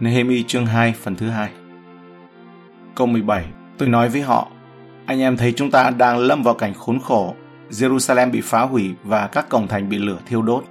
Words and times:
Nehemi 0.00 0.42
chương 0.42 0.66
2 0.66 0.94
phần 1.02 1.16
thứ 1.16 1.28
hai 1.28 1.50
Câu 2.94 3.06
17 3.06 3.44
Tôi 3.78 3.88
nói 3.88 4.08
với 4.08 4.22
họ 4.22 4.48
Anh 5.06 5.20
em 5.20 5.36
thấy 5.36 5.52
chúng 5.52 5.70
ta 5.70 5.90
đang 5.90 6.18
lâm 6.18 6.42
vào 6.42 6.54
cảnh 6.54 6.74
khốn 6.74 7.00
khổ 7.00 7.34
Jerusalem 7.70 8.30
bị 8.30 8.40
phá 8.40 8.62
hủy 8.62 8.90
và 9.04 9.26
các 9.26 9.48
cổng 9.48 9.68
thành 9.68 9.88
bị 9.88 9.98
lửa 9.98 10.18
thiêu 10.26 10.42
đốt. 10.42 10.64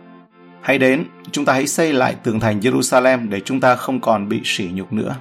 Hãy 0.62 0.78
đến, 0.78 1.04
chúng 1.31 1.46
ta 1.46 1.54
hãy 1.54 1.67
xây 1.67 1.94
lại 1.94 2.15
tường 2.24 2.40
thành 2.40 2.60
Jerusalem 2.60 3.29
để 3.29 3.40
chúng 3.40 3.60
ta 3.60 3.76
không 3.76 3.99
còn 3.99 4.29
bị 4.29 4.42
sỉ 4.44 4.70
nhục 4.74 4.94
nữa. 4.94 5.15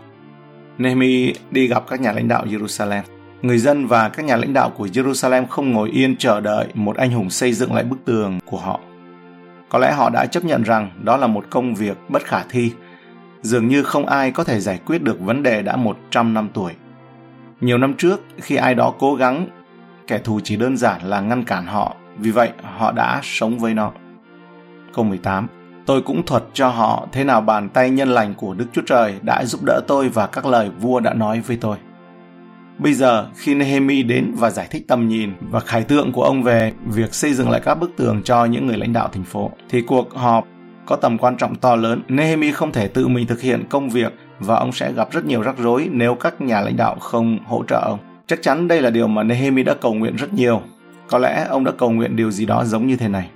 Nehemi 0.78 1.32
đi 1.50 1.66
gặp 1.66 1.84
các 1.88 2.00
nhà 2.00 2.12
lãnh 2.12 2.28
đạo 2.28 2.44
Jerusalem. 2.46 3.02
Người 3.42 3.58
dân 3.58 3.86
và 3.86 4.08
các 4.08 4.24
nhà 4.24 4.36
lãnh 4.36 4.52
đạo 4.52 4.70
của 4.70 4.86
Jerusalem 4.86 5.46
không 5.46 5.72
ngồi 5.72 5.90
yên 5.90 6.16
chờ 6.16 6.40
đợi 6.40 6.66
một 6.74 6.96
anh 6.96 7.10
hùng 7.10 7.30
xây 7.30 7.52
dựng 7.52 7.74
lại 7.74 7.84
bức 7.84 7.98
tường 8.04 8.38
của 8.46 8.58
họ. 8.58 8.80
Có 9.68 9.78
lẽ 9.78 9.92
họ 9.92 10.10
đã 10.10 10.26
chấp 10.26 10.44
nhận 10.44 10.62
rằng 10.62 10.90
đó 11.02 11.16
là 11.16 11.26
một 11.26 11.44
công 11.50 11.74
việc 11.74 11.96
bất 12.08 12.24
khả 12.24 12.42
thi. 12.50 12.72
Dường 13.42 13.68
như 13.68 13.82
không 13.82 14.06
ai 14.06 14.30
có 14.30 14.44
thể 14.44 14.60
giải 14.60 14.80
quyết 14.86 15.02
được 15.02 15.20
vấn 15.20 15.42
đề 15.42 15.62
đã 15.62 15.76
100 15.76 16.34
năm 16.34 16.48
tuổi. 16.54 16.72
Nhiều 17.60 17.78
năm 17.78 17.94
trước, 17.94 18.20
khi 18.36 18.56
ai 18.56 18.74
đó 18.74 18.94
cố 18.98 19.14
gắng, 19.14 19.46
kẻ 20.06 20.18
thù 20.18 20.40
chỉ 20.44 20.56
đơn 20.56 20.76
giản 20.76 21.00
là 21.04 21.20
ngăn 21.20 21.44
cản 21.44 21.66
họ, 21.66 21.96
vì 22.18 22.30
vậy 22.30 22.50
họ 22.62 22.92
đã 22.92 23.20
sống 23.22 23.58
với 23.58 23.74
nó. 23.74 23.92
Câu 24.94 25.04
18 25.04 25.46
Tôi 25.86 26.02
cũng 26.02 26.26
thuật 26.26 26.44
cho 26.52 26.68
họ 26.68 27.06
thế 27.12 27.24
nào 27.24 27.40
bàn 27.40 27.68
tay 27.68 27.90
nhân 27.90 28.08
lành 28.08 28.34
của 28.34 28.54
Đức 28.54 28.66
Chúa 28.72 28.82
Trời 28.86 29.14
đã 29.22 29.44
giúp 29.44 29.60
đỡ 29.64 29.80
tôi 29.86 30.08
và 30.08 30.26
các 30.26 30.46
lời 30.46 30.70
vua 30.80 31.00
đã 31.00 31.14
nói 31.14 31.40
với 31.40 31.56
tôi. 31.56 31.76
Bây 32.78 32.94
giờ, 32.94 33.26
khi 33.36 33.54
Nehemi 33.54 34.02
đến 34.02 34.34
và 34.36 34.50
giải 34.50 34.66
thích 34.70 34.84
tầm 34.88 35.08
nhìn 35.08 35.32
và 35.50 35.60
khải 35.60 35.82
tượng 35.82 36.12
của 36.12 36.22
ông 36.22 36.42
về 36.42 36.72
việc 36.86 37.14
xây 37.14 37.34
dựng 37.34 37.50
lại 37.50 37.60
các 37.64 37.74
bức 37.74 37.90
tường 37.96 38.22
cho 38.24 38.44
những 38.44 38.66
người 38.66 38.76
lãnh 38.76 38.92
đạo 38.92 39.08
thành 39.12 39.24
phố, 39.24 39.50
thì 39.68 39.82
cuộc 39.82 40.14
họp 40.14 40.46
có 40.86 40.96
tầm 40.96 41.18
quan 41.18 41.36
trọng 41.36 41.54
to 41.54 41.76
lớn. 41.76 42.02
Nehemi 42.08 42.52
không 42.52 42.72
thể 42.72 42.88
tự 42.88 43.08
mình 43.08 43.26
thực 43.26 43.40
hiện 43.40 43.64
công 43.70 43.88
việc 43.88 44.12
và 44.38 44.56
ông 44.56 44.72
sẽ 44.72 44.92
gặp 44.92 45.08
rất 45.12 45.24
nhiều 45.24 45.42
rắc 45.42 45.58
rối 45.58 45.88
nếu 45.92 46.14
các 46.14 46.40
nhà 46.40 46.60
lãnh 46.60 46.76
đạo 46.76 46.96
không 47.00 47.38
hỗ 47.46 47.64
trợ 47.68 47.80
ông. 47.84 47.98
Chắc 48.26 48.42
chắn 48.42 48.68
đây 48.68 48.80
là 48.80 48.90
điều 48.90 49.08
mà 49.08 49.22
Nehemi 49.22 49.62
đã 49.62 49.74
cầu 49.74 49.94
nguyện 49.94 50.16
rất 50.16 50.32
nhiều. 50.32 50.62
Có 51.08 51.18
lẽ 51.18 51.46
ông 51.48 51.64
đã 51.64 51.72
cầu 51.78 51.90
nguyện 51.90 52.16
điều 52.16 52.30
gì 52.30 52.46
đó 52.46 52.64
giống 52.64 52.86
như 52.86 52.96
thế 52.96 53.08
này. 53.08 53.30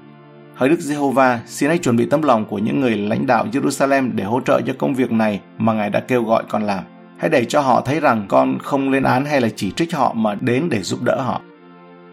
Hỡi 0.55 0.69
Đức 0.69 0.81
Giê-hô-va, 0.81 1.41
xin 1.47 1.69
hãy 1.69 1.79
chuẩn 1.79 1.97
bị 1.97 2.07
tấm 2.07 2.23
lòng 2.23 2.45
của 2.45 2.59
những 2.59 2.81
người 2.81 2.97
lãnh 2.97 3.27
đạo 3.27 3.47
Jerusalem 3.53 4.11
để 4.15 4.25
hỗ 4.25 4.41
trợ 4.41 4.61
cho 4.67 4.73
công 4.79 4.95
việc 4.95 5.13
này 5.13 5.41
mà 5.59 5.73
Ngài 5.73 5.91
đã 5.91 6.01
kêu 6.01 6.25
gọi 6.25 6.43
con 6.49 6.63
làm. 6.63 6.85
Hãy 7.19 7.31
để 7.31 7.45
cho 7.45 7.61
họ 7.61 7.81
thấy 7.81 8.01
rằng 8.01 8.25
con 8.29 8.59
không 8.59 8.91
lên 8.91 9.03
án 9.03 9.25
hay 9.25 9.41
là 9.41 9.49
chỉ 9.57 9.71
trích 9.71 9.95
họ 9.95 10.13
mà 10.13 10.35
đến 10.41 10.69
để 10.71 10.83
giúp 10.83 11.03
đỡ 11.03 11.21
họ. 11.21 11.41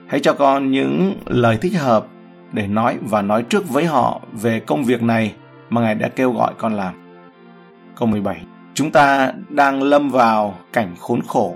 Hãy 0.08 0.20
cho 0.20 0.34
con 0.34 0.72
những 0.72 1.14
lời 1.26 1.58
thích 1.62 1.74
hợp 1.80 2.08
để 2.54 2.68
nói 2.68 2.98
và 3.02 3.22
nói 3.22 3.44
trước 3.44 3.70
với 3.70 3.86
họ 3.86 4.22
về 4.32 4.60
công 4.60 4.84
việc 4.84 5.04
này 5.04 5.34
mà 5.70 5.82
Ngài 5.82 5.96
đã 5.96 6.08
kêu 6.08 6.32
gọi 6.32 6.54
con 6.58 6.74
làm. 6.74 6.94
Câu 7.96 8.08
17 8.08 8.42
Chúng 8.74 8.92
ta 8.92 9.32
đang 9.50 9.84
lâm 9.84 10.10
vào 10.10 10.56
cảnh 10.74 10.96
khốn 11.00 11.22
khổ. 11.28 11.56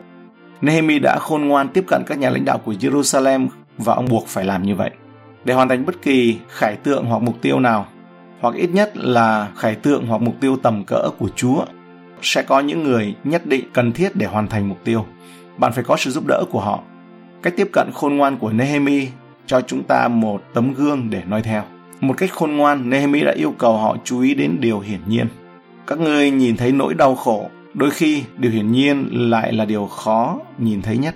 Nehemi 0.62 1.00
đã 1.00 1.20
khôn 1.20 1.48
ngoan 1.48 1.67
tiếp 1.67 1.84
cận 1.88 2.04
các 2.08 2.17
nhà 2.17 2.30
lãnh 2.30 2.45
đạo 2.45 2.58
của 2.58 2.73
Jerusalem 2.73 3.48
và 3.78 3.94
ông 3.94 4.06
buộc 4.09 4.28
phải 4.28 4.45
làm 4.45 4.64
như 4.64 4.76
vậy. 4.76 4.89
Để 5.45 5.54
hoàn 5.54 5.70
thành 5.70 5.86
bất 5.86 6.02
kỳ 6.02 6.38
khải 6.50 6.76
tượng 6.76 7.06
hoặc 7.06 7.22
mục 7.22 7.36
tiêu 7.42 7.59
nào, 7.59 7.86
hoặc 8.39 8.56
ít 8.56 8.70
nhất 8.73 8.98
là 8.98 9.48
khải 9.56 9.76
tượng 9.76 10.08
hoặc 10.08 10.22
mục 10.22 10.36
tiêu 10.39 10.58
tầm 10.64 10.84
cỡ 10.84 11.09
của 11.17 11.30
Chúa, 11.36 11.66
sẽ 12.22 12.44
có 12.44 12.59
những 12.59 12.84
người 12.84 13.16
nhất 13.23 13.45
định 13.45 13.66
cần 13.73 13.92
thiết 13.92 14.16
để 14.16 14.26
hoàn 14.26 14.48
thành 14.48 14.70
mục 14.70 14.78
tiêu. 14.84 15.06
Bạn 15.58 15.73
phải 15.73 15.84
có 15.84 15.98
sự 15.98 16.11
giúp 16.11 16.23
đỡ 16.28 16.44
của 16.52 16.59
họ. 16.59 16.80
Cách 17.42 17.54
tiếp 17.58 17.70
cận 17.73 17.89
khôn 17.94 18.17
ngoan 18.17 18.38
của 18.38 18.52
Nehemi 18.52 19.08
cho 19.48 19.62
chúng 19.62 19.84
ta 19.84 20.08
một 20.08 20.42
tấm 20.53 20.73
gương 20.73 21.09
để 21.09 21.22
noi 21.28 21.42
theo. 21.42 21.64
Một 22.02 22.14
cách 22.17 22.31
khôn 22.34 22.52
ngoan, 22.52 22.90
Nehemi 22.90 23.23
đã 23.23 23.31
yêu 23.31 23.54
cầu 23.58 23.78
họ 23.78 23.98
chú 24.04 24.22
ý 24.22 24.34
đến 24.34 24.58
điều 24.59 24.80
hiển 24.80 25.00
nhiên. 25.08 25.28
Các 25.88 26.00
ngươi 26.00 26.31
nhìn 26.31 26.58
thấy 26.58 26.72
nỗi 26.72 26.94
đau 26.94 27.16
khổ, 27.16 27.50
đôi 27.73 27.92
khi 27.92 28.23
điều 28.38 28.52
hiển 28.52 28.72
nhiên 28.72 29.08
lại 29.12 29.54
là 29.54 29.66
điều 29.66 29.86
khó 29.86 30.39
nhìn 30.58 30.81
thấy 30.81 30.98
nhất. 30.98 31.16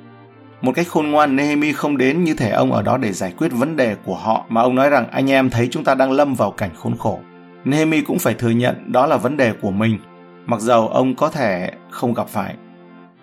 Một 0.62 0.72
cách 0.76 0.88
khôn 0.88 1.12
ngoan, 1.12 1.36
Nehemi 1.36 1.74
không 1.74 1.98
đến 1.98 2.24
như 2.24 2.34
thể 2.34 2.50
ông 2.50 2.72
ở 2.72 2.82
đó 2.82 2.98
để 2.98 3.14
giải 3.14 3.34
quyết 3.38 3.52
vấn 3.52 3.76
đề 3.76 3.96
của 4.06 4.16
họ, 4.16 4.46
mà 4.50 4.62
ông 4.62 4.76
nói 4.76 4.90
rằng 4.90 5.08
anh 5.12 5.32
em 5.32 5.50
thấy 5.50 5.68
chúng 5.72 5.84
ta 5.84 5.96
đang 5.96 6.12
lâm 6.12 6.34
vào 6.34 6.52
cảnh 6.52 6.70
khốn 6.76 6.98
khổ. 6.98 7.20
Nehemi 7.66 8.02
cũng 8.02 8.20
phải 8.20 8.34
thừa 8.34 8.50
nhận 8.50 8.92
đó 8.92 9.06
là 9.06 9.18
vấn 9.18 9.38
đề 9.38 9.54
của 9.62 9.72
mình, 9.72 9.98
mặc 10.46 10.60
dầu 10.60 10.88
ông 10.88 11.16
có 11.16 11.30
thể 11.30 11.72
không 11.90 12.14
gặp 12.14 12.28
phải. 12.28 12.56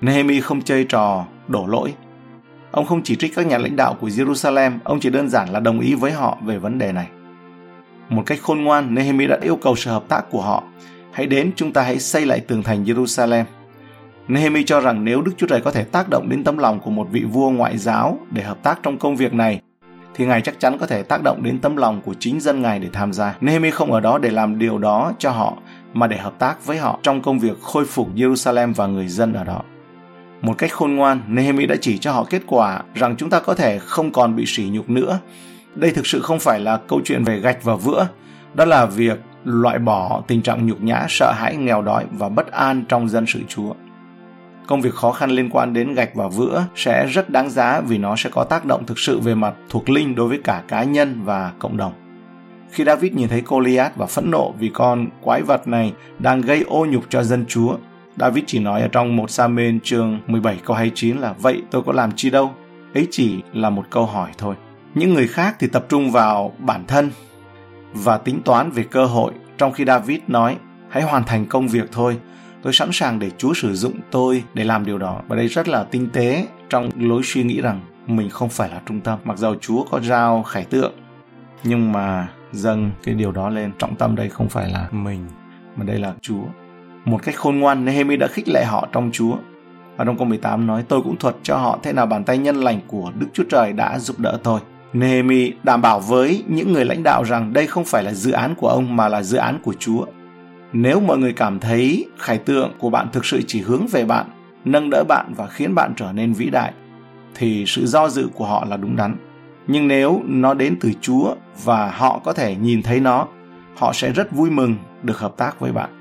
Nehemi 0.01 0.41
không 0.41 0.63
chơi 0.63 0.85
trò 0.85 1.25
đổ 1.49 1.67
lỗi. 1.67 1.95
Ông 2.71 2.87
không 2.87 3.03
chỉ 3.03 3.17
trích 3.17 3.35
các 3.35 3.47
nhà 3.47 3.59
lãnh 3.59 3.77
đạo 3.77 3.97
của 4.01 4.09
Jerusalem, 4.09 4.79
ông 4.85 5.01
chỉ 5.01 5.11
đơn 5.11 5.29
giản 5.29 5.53
là 5.53 5.61
đồng 5.61 5.81
ý 5.81 5.95
với 5.95 6.13
họ 6.13 6.39
về 6.45 6.59
vấn 6.59 6.79
đề 6.79 6.93
này. 6.93 7.07
Một 8.09 8.23
cách 8.27 8.39
khôn 8.43 8.65
ngoan, 8.65 8.95
Nehemi 8.95 9.27
đã 9.27 9.39
yêu 9.43 9.57
cầu 9.57 9.77
sự 9.77 9.91
hợp 9.91 10.05
tác 10.09 10.31
của 10.31 10.43
họ. 10.43 10.63
Hãy 11.13 11.27
đến, 11.27 11.51
chúng 11.57 11.73
ta 11.73 11.83
hãy 11.83 11.99
xây 11.99 12.27
lại 12.27 12.41
tường 12.41 12.63
thành 12.63 12.85
Jerusalem. 12.85 13.45
Nehemi 14.29 14.65
cho 14.65 14.81
rằng 14.81 15.05
nếu 15.05 15.23
Đức 15.23 15.33
Chúa 15.37 15.47
Trời 15.47 15.61
có 15.61 15.71
thể 15.71 15.85
tác 15.85 16.09
động 16.09 16.29
đến 16.29 16.45
tấm 16.45 16.59
lòng 16.59 16.81
của 16.81 16.91
một 16.91 17.09
vị 17.11 17.25
vua 17.33 17.51
ngoại 17.51 17.79
giáo 17.79 18.19
để 18.31 18.43
hợp 18.43 18.63
tác 18.63 18.81
trong 18.83 18.99
công 18.99 19.17
việc 19.17 19.35
này, 19.35 19.61
thì 20.15 20.27
Ngài 20.27 20.41
chắc 20.41 20.61
chắn 20.61 20.79
có 20.79 20.87
thể 20.87 21.03
tác 21.03 21.23
động 21.23 21.43
đến 21.43 21.59
tấm 21.59 21.77
lòng 21.77 22.01
của 22.05 22.15
chính 22.19 22.41
dân 22.41 22.63
Ngài 22.63 22.79
để 22.79 22.89
tham 22.93 23.13
gia. 23.13 23.35
Nehemi 23.41 23.71
không 23.71 23.93
ở 23.93 24.01
đó 24.01 24.19
để 24.19 24.31
làm 24.31 24.59
điều 24.59 24.79
đó 24.79 25.13
cho 25.19 25.31
họ, 25.31 25.55
mà 25.93 26.07
để 26.07 26.17
hợp 26.17 26.39
tác 26.39 26.67
với 26.67 26.79
họ 26.79 26.99
trong 27.03 27.23
công 27.23 27.39
việc 27.39 27.61
khôi 27.63 27.85
phục 27.85 28.15
Jerusalem 28.15 28.75
và 28.75 28.87
người 28.87 29.09
dân 29.09 29.33
ở 29.33 29.45
đó. 29.45 29.63
Một 30.43 30.59
cách 30.59 30.73
khôn 30.73 30.95
ngoan, 30.95 31.21
Nehemi 31.29 31.67
đã 31.67 31.77
chỉ 31.81 31.99
cho 31.99 32.13
họ 32.13 32.25
kết 32.31 32.43
quả 32.47 32.83
rằng 32.95 33.17
chúng 33.17 33.31
ta 33.31 33.41
có 33.41 33.55
thể 33.55 33.79
không 33.79 34.13
còn 34.13 34.37
bị 34.37 34.45
sỉ 34.47 34.69
nhục 34.73 34.91
nữa. 34.91 35.19
Đây 35.75 35.91
thực 35.91 36.07
sự 36.07 36.21
không 36.21 36.39
phải 36.39 36.61
là 36.61 36.77
câu 36.89 37.01
chuyện 37.05 37.25
về 37.25 37.41
gạch 37.41 37.65
và 37.65 37.75
vữa, 37.75 38.09
đó 38.55 38.65
là 38.65 38.87
việc 38.87 39.19
loại 39.45 39.79
bỏ 39.79 40.23
tình 40.27 40.43
trạng 40.43 40.67
nhục 40.67 40.83
nhã, 40.83 41.07
sợ 41.09 41.33
hãi, 41.37 41.57
nghèo 41.57 41.83
đói 41.83 42.05
và 42.11 42.29
bất 42.29 42.53
an 42.53 42.85
trong 42.89 43.09
dân 43.09 43.27
sự 43.27 43.41
Chúa. 43.49 43.75
Công 44.67 44.81
việc 44.81 44.95
khó 44.95 45.13
khăn 45.13 45.31
liên 45.31 45.51
quan 45.51 45.73
đến 45.73 45.95
gạch 45.95 46.15
và 46.15 46.29
vữa 46.29 46.65
sẽ 46.77 47.07
rất 47.07 47.31
đáng 47.31 47.51
giá 47.51 47.81
vì 47.81 47.99
nó 47.99 48.17
sẽ 48.17 48.31
có 48.31 48.45
tác 48.45 48.65
động 48.65 48.87
thực 48.87 48.99
sự 48.99 49.21
về 49.21 49.35
mặt 49.35 49.55
thuộc 49.69 49.91
linh 49.91 50.15
đối 50.15 50.29
với 50.29 50.39
cả 50.45 50.63
cá 50.69 50.83
nhân 50.83 51.21
và 51.25 51.53
cộng 51.59 51.77
đồng. 51.77 51.93
Khi 52.71 52.85
David 52.85 53.13
nhìn 53.13 53.29
thấy 53.29 53.43
Goliath 53.47 53.97
và 53.97 54.07
phẫn 54.07 54.31
nộ 54.31 54.55
vì 54.59 54.71
con 54.75 55.07
quái 55.23 55.43
vật 55.43 55.69
này 55.69 55.93
đang 56.19 56.41
gây 56.41 56.63
ô 56.63 56.87
nhục 56.87 57.05
cho 57.09 57.23
dân 57.23 57.45
Chúa, 57.49 57.77
David 58.21 58.45
chỉ 58.47 58.59
nói 58.59 58.83
ở 58.83 58.89
trong 58.89 59.17
một 59.17 59.31
Samuel 59.31 59.77
chương 59.83 60.21
17 60.27 60.57
câu 60.65 60.77
29 60.77 61.17
là 61.17 61.35
Vậy 61.39 61.63
tôi 61.71 61.83
có 61.83 61.93
làm 61.93 62.13
chi 62.13 62.31
đâu? 62.31 62.55
Ấy 62.95 63.09
chỉ 63.11 63.43
là 63.53 63.71
một 63.71 63.85
câu 63.91 64.07
hỏi 64.07 64.31
thôi. 64.39 64.55
Những 64.95 65.15
người 65.15 65.29
khác 65.29 65.57
thì 65.59 65.67
tập 65.67 65.87
trung 65.89 66.11
vào 66.11 66.53
bản 66.59 66.85
thân 66.87 67.11
và 67.93 68.19
tính 68.19 68.41
toán 68.45 68.71
về 68.71 68.83
cơ 68.83 69.05
hội, 69.05 69.33
trong 69.59 69.73
khi 69.73 69.85
David 69.85 70.19
nói 70.29 70.57
hãy 70.89 71.03
hoàn 71.03 71.25
thành 71.25 71.47
công 71.47 71.69
việc 71.69 71.89
thôi. 71.93 72.19
Tôi 72.63 72.73
sẵn 72.73 72.89
sàng 72.93 73.19
để 73.19 73.31
Chúa 73.39 73.55
sử 73.55 73.75
dụng 73.75 73.95
tôi 74.11 74.45
để 74.55 74.65
làm 74.65 74.85
điều 74.85 74.99
đó. 74.99 75.21
Và 75.29 75.37
đây 75.37 75.47
rất 75.47 75.69
là 75.69 75.85
tinh 75.85 76.09
tế 76.13 76.47
trong 76.71 76.91
lối 76.97 77.23
suy 77.25 77.43
nghĩ 77.43 77.61
rằng 77.61 77.81
mình 78.07 78.31
không 78.31 78.49
phải 78.49 78.69
là 78.69 78.81
trung 78.87 79.01
tâm. 79.01 79.19
Mặc 79.25 79.39
dầu 79.39 79.55
Chúa 79.61 79.85
có 79.91 80.01
giao 80.01 80.43
khải 80.43 80.65
tượng, 80.65 80.93
nhưng 81.65 81.93
mà 81.93 82.29
dâng 82.53 82.91
cái 83.03 83.15
điều 83.15 83.33
đó 83.33 83.49
lên. 83.49 83.73
Trọng 83.79 83.97
tâm 83.97 84.17
đây 84.17 84.29
không 84.29 84.49
phải 84.49 84.71
là 84.71 84.89
mình, 84.91 85.27
mà 85.77 85.85
đây 85.85 85.99
là 85.99 86.15
Chúa. 86.21 86.45
Một 87.09 87.23
cách 87.23 87.37
khôn 87.37 87.59
ngoan, 87.59 87.85
Nehemi 87.85 88.17
đã 88.17 88.27
khích 88.27 88.49
lệ 88.49 88.65
họ 88.65 88.89
trong 88.93 89.11
Chúa. 89.13 89.37
Và 89.97 90.05
trong 90.05 90.19
câu 90.19 90.27
18 90.27 90.67
nói, 90.67 90.85
tôi 90.89 91.03
cũng 91.03 91.17
thuật 91.17 91.37
cho 91.43 91.57
họ 91.57 91.79
thế 91.83 91.93
nào 91.93 92.07
bàn 92.07 92.25
tay 92.25 92.39
nhân 92.39 92.57
lành 92.57 92.81
của 92.87 93.13
Đức 93.19 93.27
Chúa 93.33 93.45
Trời 93.51 93.73
đã 93.73 93.99
giúp 93.99 94.19
đỡ 94.19 94.39
tôi. 94.43 94.61
Nehemi 94.93 95.53
đảm 95.63 95.83
bảo 95.83 96.01
với 96.01 96.45
những 96.49 96.73
người 96.73 96.85
lãnh 96.85 97.03
đạo 97.03 97.23
rằng 97.23 97.53
đây 97.53 97.67
không 97.67 97.85
phải 97.85 98.05
là 98.05 98.13
dự 98.13 98.31
án 98.31 98.55
của 98.55 98.69
ông 98.69 98.97
mà 98.97 99.09
là 99.09 99.23
dự 99.23 99.39
án 99.39 99.59
của 99.63 99.75
Chúa. 99.79 100.05
Nếu 100.73 101.01
mọi 101.01 101.19
người 101.19 101.33
cảm 101.33 101.61
thấy 101.61 102.07
khải 102.19 102.39
tượng 102.39 102.73
của 102.79 102.91
bạn 102.91 103.09
thực 103.13 103.25
sự 103.25 103.43
chỉ 103.47 103.61
hướng 103.61 103.87
về 103.87 104.05
bạn, 104.05 104.27
nâng 104.65 104.91
đỡ 104.91 105.05
bạn 105.09 105.33
và 105.37 105.47
khiến 105.47 105.75
bạn 105.75 105.93
trở 105.97 106.13
nên 106.13 106.33
vĩ 106.33 106.51
đại, 106.51 106.73
thì 107.35 107.65
sự 107.67 107.87
do 107.87 108.09
dự 108.09 108.29
của 108.35 108.47
họ 108.47 108.65
là 108.69 108.77
đúng 108.77 108.97
đắn. 108.97 109.17
Nhưng 109.67 109.89
nếu 109.89 110.23
nó 110.27 110.55
đến 110.55 110.77
từ 110.81 110.93
Chúa 111.01 111.35
và 111.65 111.91
họ 111.91 112.21
có 112.25 112.33
thể 112.33 112.57
nhìn 112.57 112.83
thấy 112.83 113.01
nó, 113.01 113.27
họ 113.77 113.93
sẽ 113.93 114.13
rất 114.13 114.33
vui 114.33 114.51
mừng 114.51 114.77
được 115.03 115.19
hợp 115.19 115.37
tác 115.37 115.61
với 115.61 115.73
bạn. 115.73 115.98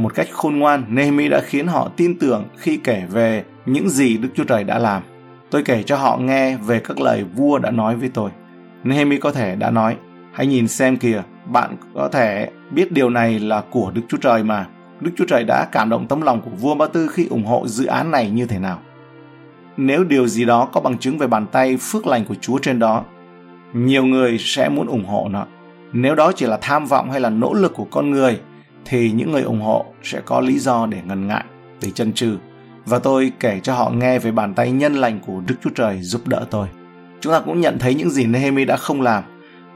Một 0.00 0.14
cách 0.14 0.28
khôn 0.32 0.58
ngoan, 0.58 0.84
Nehemi 0.88 1.28
đã 1.28 1.40
khiến 1.40 1.66
họ 1.66 1.90
tin 1.96 2.18
tưởng 2.18 2.44
khi 2.56 2.76
kể 2.76 3.02
về 3.10 3.44
những 3.66 3.88
gì 3.88 4.16
Đức 4.16 4.28
Chúa 4.34 4.44
Trời 4.44 4.64
đã 4.64 4.78
làm. 4.78 5.02
Tôi 5.50 5.62
kể 5.62 5.82
cho 5.82 5.96
họ 5.96 6.16
nghe 6.18 6.56
về 6.56 6.80
các 6.80 7.00
lời 7.00 7.24
vua 7.36 7.58
đã 7.58 7.70
nói 7.70 7.96
với 7.96 8.08
tôi. 8.14 8.30
Nehemi 8.84 9.16
có 9.16 9.32
thể 9.32 9.56
đã 9.56 9.70
nói, 9.70 9.96
hãy 10.32 10.46
nhìn 10.46 10.68
xem 10.68 10.96
kìa, 10.96 11.22
bạn 11.46 11.76
có 11.94 12.08
thể 12.08 12.50
biết 12.70 12.92
điều 12.92 13.10
này 13.10 13.38
là 13.38 13.62
của 13.70 13.90
Đức 13.94 14.02
Chúa 14.08 14.16
Trời 14.16 14.42
mà. 14.42 14.66
Đức 15.00 15.10
Chúa 15.16 15.24
Trời 15.28 15.44
đã 15.44 15.66
cảm 15.72 15.88
động 15.90 16.06
tấm 16.06 16.20
lòng 16.22 16.40
của 16.40 16.50
vua 16.50 16.74
Ba 16.74 16.86
Tư 16.86 17.08
khi 17.08 17.26
ủng 17.26 17.44
hộ 17.44 17.66
dự 17.66 17.86
án 17.86 18.10
này 18.10 18.30
như 18.30 18.46
thế 18.46 18.58
nào. 18.58 18.78
Nếu 19.76 20.04
điều 20.04 20.26
gì 20.26 20.44
đó 20.44 20.68
có 20.72 20.80
bằng 20.80 20.98
chứng 20.98 21.18
về 21.18 21.26
bàn 21.26 21.46
tay 21.46 21.76
phước 21.76 22.06
lành 22.06 22.24
của 22.24 22.34
Chúa 22.40 22.58
trên 22.58 22.78
đó, 22.78 23.04
nhiều 23.72 24.04
người 24.04 24.36
sẽ 24.38 24.68
muốn 24.68 24.86
ủng 24.86 25.04
hộ 25.04 25.28
nó. 25.30 25.46
Nếu 25.92 26.14
đó 26.14 26.32
chỉ 26.32 26.46
là 26.46 26.58
tham 26.60 26.86
vọng 26.86 27.10
hay 27.10 27.20
là 27.20 27.30
nỗ 27.30 27.54
lực 27.54 27.74
của 27.74 27.86
con 27.90 28.10
người, 28.10 28.40
thì 28.84 29.10
những 29.10 29.32
người 29.32 29.42
ủng 29.42 29.60
hộ 29.60 29.84
sẽ 30.02 30.20
có 30.20 30.40
lý 30.40 30.58
do 30.58 30.86
để 30.86 30.98
ngần 31.04 31.26
ngại, 31.26 31.44
để 31.82 31.90
chần 31.90 32.12
chừ. 32.12 32.36
Và 32.86 32.98
tôi 32.98 33.32
kể 33.40 33.60
cho 33.62 33.74
họ 33.74 33.90
nghe 33.90 34.18
về 34.18 34.30
bàn 34.30 34.54
tay 34.54 34.70
nhân 34.70 34.94
lành 34.94 35.20
của 35.26 35.40
Đức 35.46 35.54
Chúa 35.64 35.70
Trời 35.74 35.98
giúp 36.02 36.28
đỡ 36.28 36.44
tôi. 36.50 36.68
Chúng 37.20 37.32
ta 37.32 37.40
cũng 37.40 37.60
nhận 37.60 37.78
thấy 37.78 37.94
những 37.94 38.10
gì 38.10 38.26
Nehemi 38.26 38.64
đã 38.64 38.76
không 38.76 39.00
làm. 39.00 39.24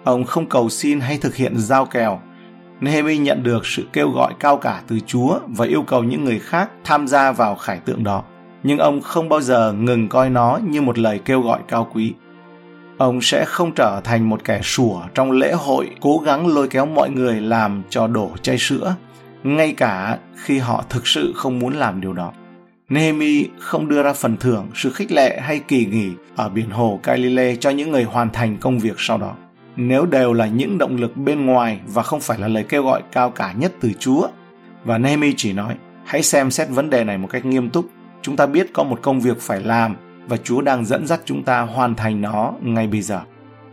Ông 0.04 0.24
không 0.24 0.46
cầu 0.46 0.68
xin 0.68 1.00
hay 1.00 1.18
thực 1.18 1.34
hiện 1.34 1.56
giao 1.56 1.86
kèo. 1.86 2.20
Nehemi 2.80 3.18
nhận 3.18 3.42
được 3.42 3.66
sự 3.66 3.84
kêu 3.92 4.10
gọi 4.10 4.32
cao 4.40 4.56
cả 4.56 4.80
từ 4.88 5.00
Chúa 5.06 5.38
và 5.46 5.66
yêu 5.66 5.82
cầu 5.82 6.04
những 6.04 6.24
người 6.24 6.38
khác 6.38 6.70
tham 6.84 7.08
gia 7.08 7.32
vào 7.32 7.54
khải 7.54 7.78
tượng 7.78 8.04
đó. 8.04 8.22
Nhưng 8.62 8.78
ông 8.78 9.00
không 9.00 9.28
bao 9.28 9.40
giờ 9.40 9.72
ngừng 9.72 10.08
coi 10.08 10.30
nó 10.30 10.58
như 10.68 10.82
một 10.82 10.98
lời 10.98 11.20
kêu 11.24 11.40
gọi 11.40 11.60
cao 11.68 11.88
quý. 11.94 12.14
Ông 12.98 13.20
sẽ 13.20 13.44
không 13.44 13.72
trở 13.74 14.00
thành 14.04 14.28
một 14.28 14.44
kẻ 14.44 14.60
sủa 14.62 15.02
trong 15.14 15.32
lễ 15.32 15.52
hội 15.52 15.90
cố 16.00 16.18
gắng 16.18 16.46
lôi 16.46 16.68
kéo 16.68 16.86
mọi 16.86 17.10
người 17.10 17.40
làm 17.40 17.82
cho 17.90 18.06
đổ 18.06 18.30
chai 18.42 18.58
sữa, 18.58 18.94
ngay 19.44 19.72
cả 19.72 20.18
khi 20.34 20.58
họ 20.58 20.84
thực 20.90 21.06
sự 21.06 21.32
không 21.36 21.58
muốn 21.58 21.74
làm 21.74 22.00
điều 22.00 22.12
đó. 22.12 22.32
Nehemi 22.88 23.48
không 23.58 23.88
đưa 23.88 24.02
ra 24.02 24.12
phần 24.12 24.36
thưởng, 24.36 24.66
sự 24.74 24.90
khích 24.90 25.12
lệ 25.12 25.40
hay 25.40 25.58
kỳ 25.58 25.86
nghỉ 25.86 26.10
ở 26.36 26.48
biển 26.48 26.70
hồ 26.70 27.00
Galilee 27.02 27.56
cho 27.56 27.70
những 27.70 27.90
người 27.90 28.04
hoàn 28.04 28.30
thành 28.30 28.56
công 28.60 28.78
việc 28.78 28.94
sau 28.98 29.18
đó. 29.18 29.34
Nếu 29.76 30.06
đều 30.06 30.32
là 30.32 30.46
những 30.46 30.78
động 30.78 30.96
lực 30.96 31.16
bên 31.16 31.46
ngoài 31.46 31.80
và 31.86 32.02
không 32.02 32.20
phải 32.20 32.38
là 32.38 32.48
lời 32.48 32.64
kêu 32.68 32.82
gọi 32.82 33.02
cao 33.12 33.30
cả 33.30 33.52
nhất 33.52 33.72
từ 33.80 33.92
Chúa. 33.98 34.28
Và 34.84 34.98
Nehemi 34.98 35.34
chỉ 35.36 35.52
nói, 35.52 35.74
hãy 36.04 36.22
xem 36.22 36.50
xét 36.50 36.68
vấn 36.68 36.90
đề 36.90 37.04
này 37.04 37.18
một 37.18 37.28
cách 37.30 37.44
nghiêm 37.44 37.70
túc. 37.70 37.86
Chúng 38.22 38.36
ta 38.36 38.46
biết 38.46 38.72
có 38.72 38.84
một 38.84 38.98
công 39.02 39.20
việc 39.20 39.40
phải 39.40 39.60
làm 39.60 39.96
và 40.26 40.36
Chúa 40.36 40.60
đang 40.60 40.84
dẫn 40.84 41.06
dắt 41.06 41.20
chúng 41.24 41.42
ta 41.42 41.60
hoàn 41.60 41.94
thành 41.94 42.20
nó 42.20 42.52
ngay 42.62 42.86
bây 42.86 43.02
giờ. 43.02 43.20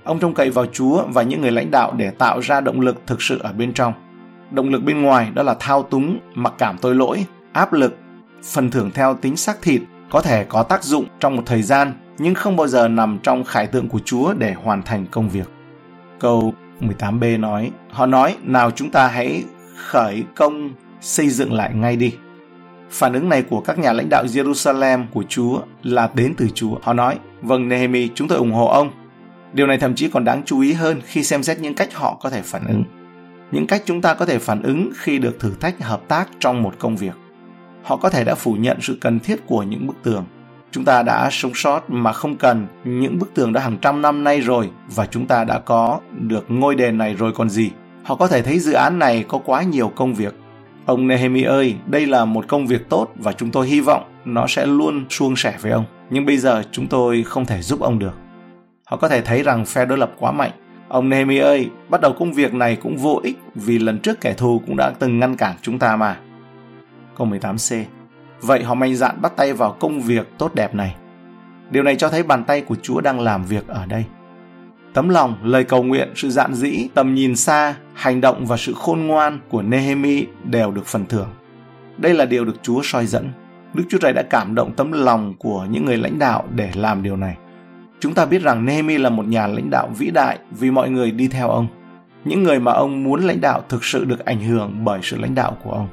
Ông 0.04 0.20
trông 0.20 0.34
cậy 0.34 0.50
vào 0.50 0.66
Chúa 0.66 1.04
và 1.08 1.24
những 1.24 1.42
người 1.42 1.52
lãnh 1.52 1.72
đạo 1.72 1.94
để 1.98 2.12
tạo 2.12 2.40
ra 2.40 2.62
động 2.62 2.80
lực 2.80 3.02
thực 3.08 3.22
sự 3.22 3.40
ở 3.40 3.54
bên 3.54 3.74
trong. 3.74 3.94
Động 4.52 4.70
lực 4.70 4.84
bên 4.84 5.02
ngoài 5.02 5.32
đó 5.34 5.44
là 5.44 5.56
thao 5.60 5.84
túng, 5.84 6.20
mặc 6.34 6.54
cảm 6.58 6.78
tội 6.78 6.96
lỗi, 6.96 7.26
áp 7.54 7.74
lực 7.74 7.98
phần 8.44 8.72
thưởng 8.72 8.92
theo 8.94 9.14
tính 9.14 9.38
xác 9.38 9.62
thịt 9.62 9.82
có 10.10 10.22
thể 10.22 10.44
có 10.44 10.64
tác 10.64 10.84
dụng 10.84 11.06
trong 11.20 11.36
một 11.36 11.44
thời 11.46 11.64
gian 11.64 11.94
nhưng 12.18 12.34
không 12.34 12.56
bao 12.56 12.68
giờ 12.68 12.88
nằm 12.88 13.20
trong 13.24 13.44
khải 13.44 13.68
tượng 13.68 13.90
của 13.90 14.00
Chúa 14.06 14.34
để 14.34 14.54
hoàn 14.54 14.84
thành 14.84 15.06
công 15.12 15.30
việc. 15.30 15.50
Câu 16.20 16.54
18b 16.82 17.40
nói, 17.40 17.72
họ 17.92 18.06
nói, 18.06 18.38
nào 18.44 18.72
chúng 18.72 18.90
ta 18.90 19.08
hãy 19.08 19.44
khởi 19.76 20.24
công 20.36 20.70
xây 21.02 21.30
dựng 21.30 21.54
lại 21.54 21.74
ngay 21.74 21.96
đi. 21.96 22.14
Phản 22.92 23.14
ứng 23.14 23.30
này 23.30 23.42
của 23.42 23.62
các 23.62 23.80
nhà 23.80 23.94
lãnh 23.94 24.10
đạo 24.10 24.26
Jerusalem 24.26 25.06
của 25.14 25.24
Chúa 25.30 25.62
là 25.84 26.10
đến 26.14 26.34
từ 26.38 26.48
Chúa. 26.54 26.76
Họ 26.82 26.94
nói, 26.94 27.20
vâng 27.42 27.70
Nehemi, 27.70 28.10
chúng 28.16 28.28
tôi 28.28 28.38
ủng 28.38 28.52
hộ 28.52 28.68
ông. 28.68 28.92
Điều 29.54 29.68
này 29.68 29.78
thậm 29.78 29.96
chí 29.96 30.10
còn 30.10 30.24
đáng 30.24 30.42
chú 30.46 30.62
ý 30.62 30.74
hơn 30.74 31.02
khi 31.06 31.24
xem 31.24 31.44
xét 31.44 31.60
những 31.60 31.76
cách 31.76 31.94
họ 31.94 32.18
có 32.22 32.30
thể 32.30 32.42
phản 32.42 32.68
ứng. 32.68 32.84
Những 33.52 33.68
cách 33.68 33.82
chúng 33.86 34.02
ta 34.02 34.14
có 34.14 34.26
thể 34.26 34.40
phản 34.40 34.62
ứng 34.62 34.92
khi 34.96 35.20
được 35.20 35.40
thử 35.40 35.54
thách 35.60 35.84
hợp 35.84 36.02
tác 36.08 36.30
trong 36.40 36.64
một 36.64 36.74
công 36.80 36.96
việc 36.96 37.14
họ 37.84 37.98
có 37.98 38.10
thể 38.10 38.24
đã 38.24 38.36
phủ 38.36 38.54
nhận 38.54 38.82
sự 38.82 38.98
cần 39.02 39.20
thiết 39.20 39.48
của 39.48 39.64
những 39.64 39.88
bức 39.88 39.96
tường 40.04 40.26
chúng 40.72 40.86
ta 40.86 41.04
đã 41.04 41.30
sống 41.32 41.52
sót 41.56 41.90
mà 41.90 42.14
không 42.14 42.36
cần 42.36 42.68
những 42.84 43.20
bức 43.20 43.34
tường 43.34 43.54
đã 43.54 43.62
hàng 43.62 43.78
trăm 43.82 44.02
năm 44.02 44.24
nay 44.24 44.40
rồi 44.40 44.70
và 44.96 45.06
chúng 45.06 45.28
ta 45.28 45.44
đã 45.44 45.60
có 45.60 46.00
được 46.12 46.46
ngôi 46.48 46.76
đền 46.76 46.98
này 46.98 47.14
rồi 47.14 47.32
còn 47.36 47.50
gì 47.50 47.72
họ 48.04 48.16
có 48.16 48.28
thể 48.28 48.42
thấy 48.42 48.60
dự 48.60 48.74
án 48.74 49.00
này 49.00 49.26
có 49.28 49.38
quá 49.46 49.64
nhiều 49.64 49.92
công 49.96 50.14
việc 50.14 50.36
ông 50.86 51.08
nehemi 51.08 51.44
ơi, 51.44 51.76
đây 51.88 52.06
là 52.06 52.26
một 52.26 52.46
công 52.48 52.68
việc 52.68 52.90
tốt 52.90 53.08
và 53.16 53.32
chúng 53.32 53.52
tôi 53.52 53.68
hy 53.68 53.82
vọng 53.82 54.04
nó 54.26 54.48
sẽ 54.48 54.66
luôn 54.66 55.06
suôn 55.10 55.34
sẻ 55.36 55.58
với 55.62 55.72
ông 55.72 55.86
nhưng 56.10 56.26
bây 56.26 56.38
giờ 56.38 56.64
chúng 56.72 56.88
tôi 56.88 57.24
không 57.24 57.46
thể 57.46 57.62
giúp 57.62 57.80
ông 57.80 58.00
được 58.00 58.14
họ 58.86 58.98
có 58.98 59.10
thể 59.10 59.22
thấy 59.22 59.44
rằng 59.44 59.66
phe 59.66 59.86
đối 59.86 59.98
lập 59.98 60.12
quá 60.20 60.32
mạnh 60.32 60.52
ông 60.92 61.10
nehemi 61.10 61.38
ơi, 61.38 61.70
bắt 61.90 62.02
đầu 62.02 62.14
công 62.14 62.34
việc 62.34 62.54
này 62.54 62.76
cũng 62.76 62.98
vô 62.98 63.20
ích 63.24 63.40
vì 63.56 63.80
lần 63.80 64.00
trước 64.00 64.22
kẻ 64.22 64.34
thù 64.34 64.62
cũng 64.66 64.78
đã 64.78 64.92
từng 65.00 65.20
ngăn 65.20 65.36
cản 65.36 65.56
chúng 65.62 65.80
ta 65.80 65.96
mà 65.96 66.18
câu 67.18 67.28
18c. 67.28 67.84
Vậy 68.42 68.64
họ 68.64 68.74
mạnh 68.74 68.96
dạn 68.96 69.22
bắt 69.22 69.34
tay 69.36 69.54
vào 69.54 69.78
công 69.80 70.02
việc 70.02 70.28
tốt 70.38 70.56
đẹp 70.56 70.76
này. 70.76 70.96
Điều 71.70 71.84
này 71.84 71.96
cho 71.96 72.10
thấy 72.10 72.24
bàn 72.24 72.44
tay 72.44 72.62
của 72.62 72.76
Chúa 72.82 73.02
đang 73.02 73.20
làm 73.20 73.44
việc 73.44 73.68
ở 73.68 73.86
đây. 73.86 74.06
Tấm 74.94 75.10
lòng, 75.10 75.36
lời 75.44 75.64
cầu 75.64 75.84
nguyện, 75.84 76.10
sự 76.16 76.30
dạn 76.30 76.54
dĩ, 76.54 76.88
tầm 76.94 77.16
nhìn 77.16 77.36
xa, 77.36 77.76
hành 77.94 78.22
động 78.22 78.46
và 78.46 78.58
sự 78.58 78.74
khôn 78.74 79.00
ngoan 79.00 79.40
của 79.50 79.62
Nehemi 79.62 80.26
đều 80.44 80.72
được 80.72 80.86
phần 80.86 81.06
thưởng. 81.06 81.30
Đây 81.98 82.14
là 82.14 82.26
điều 82.26 82.46
được 82.46 82.56
Chúa 82.64 82.82
soi 82.84 83.06
dẫn. 83.06 83.30
Đức 83.74 83.84
Chúa 83.90 83.98
Trời 83.98 84.14
đã 84.14 84.24
cảm 84.30 84.56
động 84.56 84.74
tấm 84.76 84.92
lòng 84.92 85.34
của 85.40 85.66
những 85.70 85.86
người 85.86 85.98
lãnh 85.98 86.20
đạo 86.20 86.44
để 86.56 86.72
làm 86.76 87.04
điều 87.04 87.18
này. 87.18 87.38
Chúng 88.00 88.14
ta 88.14 88.26
biết 88.26 88.42
rằng 88.42 88.66
Nehemi 88.66 88.98
là 88.98 89.10
một 89.10 89.28
nhà 89.28 89.48
lãnh 89.48 89.70
đạo 89.70 89.90
vĩ 89.98 90.12
đại 90.12 90.38
vì 90.52 90.72
mọi 90.72 90.90
người 90.90 91.12
đi 91.12 91.28
theo 91.28 91.50
ông. 91.50 91.68
Những 92.26 92.44
người 92.44 92.60
mà 92.60 92.72
ông 92.72 93.04
muốn 93.04 93.24
lãnh 93.24 93.42
đạo 93.42 93.64
thực 93.70 93.86
sự 93.86 94.06
được 94.06 94.26
ảnh 94.26 94.44
hưởng 94.44 94.86
bởi 94.86 95.00
sự 95.04 95.18
lãnh 95.18 95.36
đạo 95.36 95.58
của 95.64 95.72
ông 95.72 95.88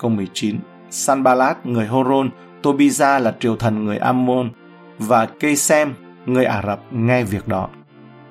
câu 0.00 0.10
19. 0.10 0.56
Sanballat 0.90 1.66
người 1.66 1.86
Horon, 1.86 2.30
Tobiza 2.62 3.20
là 3.20 3.34
triều 3.40 3.56
thần 3.56 3.84
người 3.84 3.96
Ammon 3.96 4.50
và 4.98 5.26
Kesem 5.26 5.94
người 6.26 6.44
Ả 6.44 6.62
Rập 6.66 6.80
nghe 6.92 7.24
việc 7.24 7.48
đó. 7.48 7.68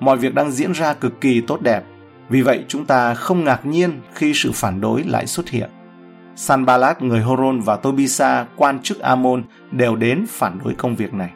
Mọi 0.00 0.16
việc 0.16 0.34
đang 0.34 0.50
diễn 0.52 0.72
ra 0.72 0.94
cực 0.94 1.20
kỳ 1.20 1.40
tốt 1.40 1.60
đẹp, 1.62 1.82
vì 2.28 2.42
vậy 2.42 2.64
chúng 2.68 2.84
ta 2.84 3.14
không 3.14 3.44
ngạc 3.44 3.66
nhiên 3.66 4.00
khi 4.14 4.34
sự 4.34 4.52
phản 4.52 4.80
đối 4.80 5.02
lại 5.02 5.26
xuất 5.26 5.48
hiện. 5.48 5.70
Sanballat 6.36 7.02
người 7.02 7.20
Horon 7.20 7.60
và 7.60 7.76
Tobisa 7.76 8.46
quan 8.56 8.82
chức 8.82 8.98
amon 8.98 9.42
đều 9.70 9.96
đến 9.96 10.26
phản 10.28 10.58
đối 10.64 10.74
công 10.74 10.96
việc 10.96 11.14
này. 11.14 11.30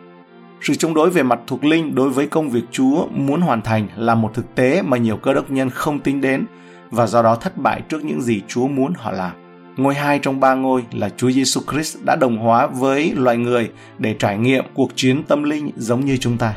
Sự 0.63 0.75
chống 0.75 0.95
đối 0.95 1.11
về 1.11 1.23
mặt 1.23 1.41
thuộc 1.47 1.65
linh 1.65 1.95
đối 1.95 2.11
với 2.11 2.27
công 2.27 2.51
việc 2.51 2.65
Chúa 2.71 3.07
muốn 3.07 3.41
hoàn 3.41 3.63
thành 3.63 3.89
là 3.97 4.15
một 4.15 4.35
thực 4.35 4.55
tế 4.55 4.83
mà 4.83 4.97
nhiều 4.97 5.17
cơ 5.17 5.35
đốc 5.35 5.51
nhân 5.51 5.71
không 5.71 6.01
tính 6.01 6.21
đến 6.21 6.45
và 6.91 7.07
do 7.07 7.23
đó 7.23 7.37
thất 7.37 7.57
bại 7.57 7.83
trước 7.89 8.05
những 8.05 8.23
gì 8.23 8.43
Chúa 8.49 8.67
muốn 8.67 8.93
họ 8.97 9.13
làm. 9.13 9.33
Ngôi 9.77 9.95
hai 9.95 10.19
trong 10.19 10.41
ba 10.41 10.55
ngôi 10.55 10.85
là 10.93 11.09
Chúa 11.17 11.31
Giêsu 11.31 11.61
Christ 11.71 11.99
đã 12.05 12.17
đồng 12.17 12.37
hóa 12.37 12.67
với 12.67 13.13
loài 13.17 13.37
người 13.37 13.71
để 13.99 14.17
trải 14.19 14.39
nghiệm 14.39 14.65
cuộc 14.75 14.91
chiến 14.97 15.23
tâm 15.29 15.43
linh 15.43 15.71
giống 15.77 16.05
như 16.05 16.17
chúng 16.17 16.39
ta. 16.39 16.55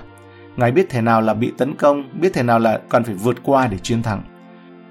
Ngài 0.58 0.72
biết 0.72 0.88
thế 0.90 1.02
nào 1.02 1.22
là 1.22 1.34
bị 1.34 1.54
tấn 1.58 1.76
công, 1.76 2.10
biết 2.22 2.34
thế 2.34 2.44
nào 2.44 2.60
là 2.60 2.80
cần 2.90 3.04
phải 3.04 3.14
vượt 3.14 3.38
qua 3.44 3.68
để 3.68 3.78
chiến 3.78 4.04
thắng. 4.04 4.22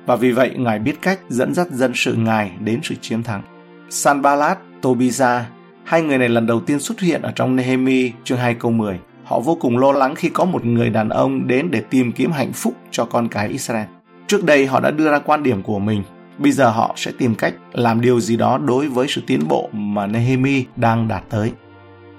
Và 0.07 0.17
vì 0.17 0.33
vậy, 0.33 0.51
Ngài 0.57 0.79
biết 0.79 1.03
cách 1.03 1.19
dẫn 1.29 1.55
dắt 1.55 1.71
dân 1.71 1.93
sự 1.95 2.15
Ngài 2.15 2.51
đến 2.61 2.81
sự 2.83 2.95
chiến 3.01 3.23
thắng. 3.23 3.43
Sanballat, 3.91 4.59
Tobiza, 4.83 5.43
hai 5.85 6.03
người 6.03 6.19
này 6.19 6.29
lần 6.29 6.47
đầu 6.47 6.61
tiên 6.61 6.81
xuất 6.81 7.01
hiện 7.01 7.23
ở 7.23 7.33
trong 7.35 7.57
Nehemi 7.57 8.13
chương 8.25 8.39
2 8.39 8.55
câu 8.55 8.73
10. 8.73 8.99
Họ 9.25 9.41
vô 9.41 9.59
cùng 9.61 9.79
lo 9.79 9.93
lắng 9.93 10.15
khi 10.15 10.29
có 10.29 10.45
một 10.45 10.65
người 10.65 10.91
đàn 10.91 11.09
ông 11.09 11.47
đến 11.47 11.71
để 11.71 11.81
tìm 11.81 12.13
kiếm 12.13 12.31
hạnh 12.33 12.53
phúc 12.53 12.75
cho 12.91 13.05
con 13.05 13.29
cái 13.29 13.49
Israel. 13.49 13.87
Trước 14.27 14.45
đây 14.45 14.67
họ 14.67 14.81
đã 14.81 14.91
đưa 14.91 15.11
ra 15.11 15.19
quan 15.19 15.43
điểm 15.43 15.63
của 15.63 15.79
mình 15.79 16.03
Bây 16.39 16.53
giờ 16.53 16.71
họ 16.71 16.93
sẽ 16.97 17.13
tìm 17.19 17.35
cách 17.35 17.55
làm 17.73 18.01
điều 18.01 18.21
gì 18.21 18.37
đó 18.37 18.59
đối 18.59 18.89
với 18.89 19.07
sự 19.09 19.23
tiến 19.27 19.41
bộ 19.49 19.69
mà 19.73 20.07
Nehemi 20.07 20.65
đang 20.77 21.09
đạt 21.09 21.25
tới. 21.29 21.53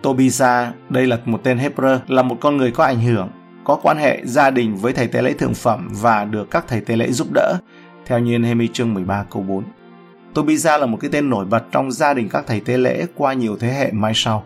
Tobisa, 0.02 0.72
đây 0.90 1.08
là 1.08 1.20
một 1.26 1.40
tên 1.44 1.58
Hebrew, 1.58 2.00
là 2.08 2.22
một 2.22 2.38
con 2.40 2.58
người 2.58 2.72
có 2.72 2.84
ảnh 2.84 3.02
hưởng, 3.02 3.30
có 3.68 3.80
quan 3.84 3.98
hệ 3.98 4.22
gia 4.24 4.50
đình 4.50 4.76
với 4.76 4.94
thầy 4.94 5.08
tế 5.08 5.22
lễ 5.22 5.34
thượng 5.34 5.54
phẩm 5.54 5.90
và 5.92 6.26
được 6.26 6.52
các 6.52 6.66
thầy 6.68 6.82
tế 6.82 6.96
lễ 6.96 7.12
giúp 7.12 7.28
đỡ, 7.34 7.58
theo 8.06 8.20
như 8.20 8.40
Nehemi 8.40 8.68
chương 8.68 8.94
13 8.94 9.26
câu 9.32 9.44
4. 9.44 9.64
Tobisa 10.34 10.78
là 10.78 10.86
một 10.86 10.98
cái 11.02 11.10
tên 11.14 11.30
nổi 11.30 11.46
bật 11.46 11.64
trong 11.72 11.92
gia 11.92 12.14
đình 12.14 12.30
các 12.30 12.44
thầy 12.48 12.60
tế 12.60 12.78
lễ 12.78 13.06
qua 13.16 13.34
nhiều 13.34 13.58
thế 13.60 13.68
hệ 13.68 13.92
mai 13.92 14.12
sau. 14.16 14.44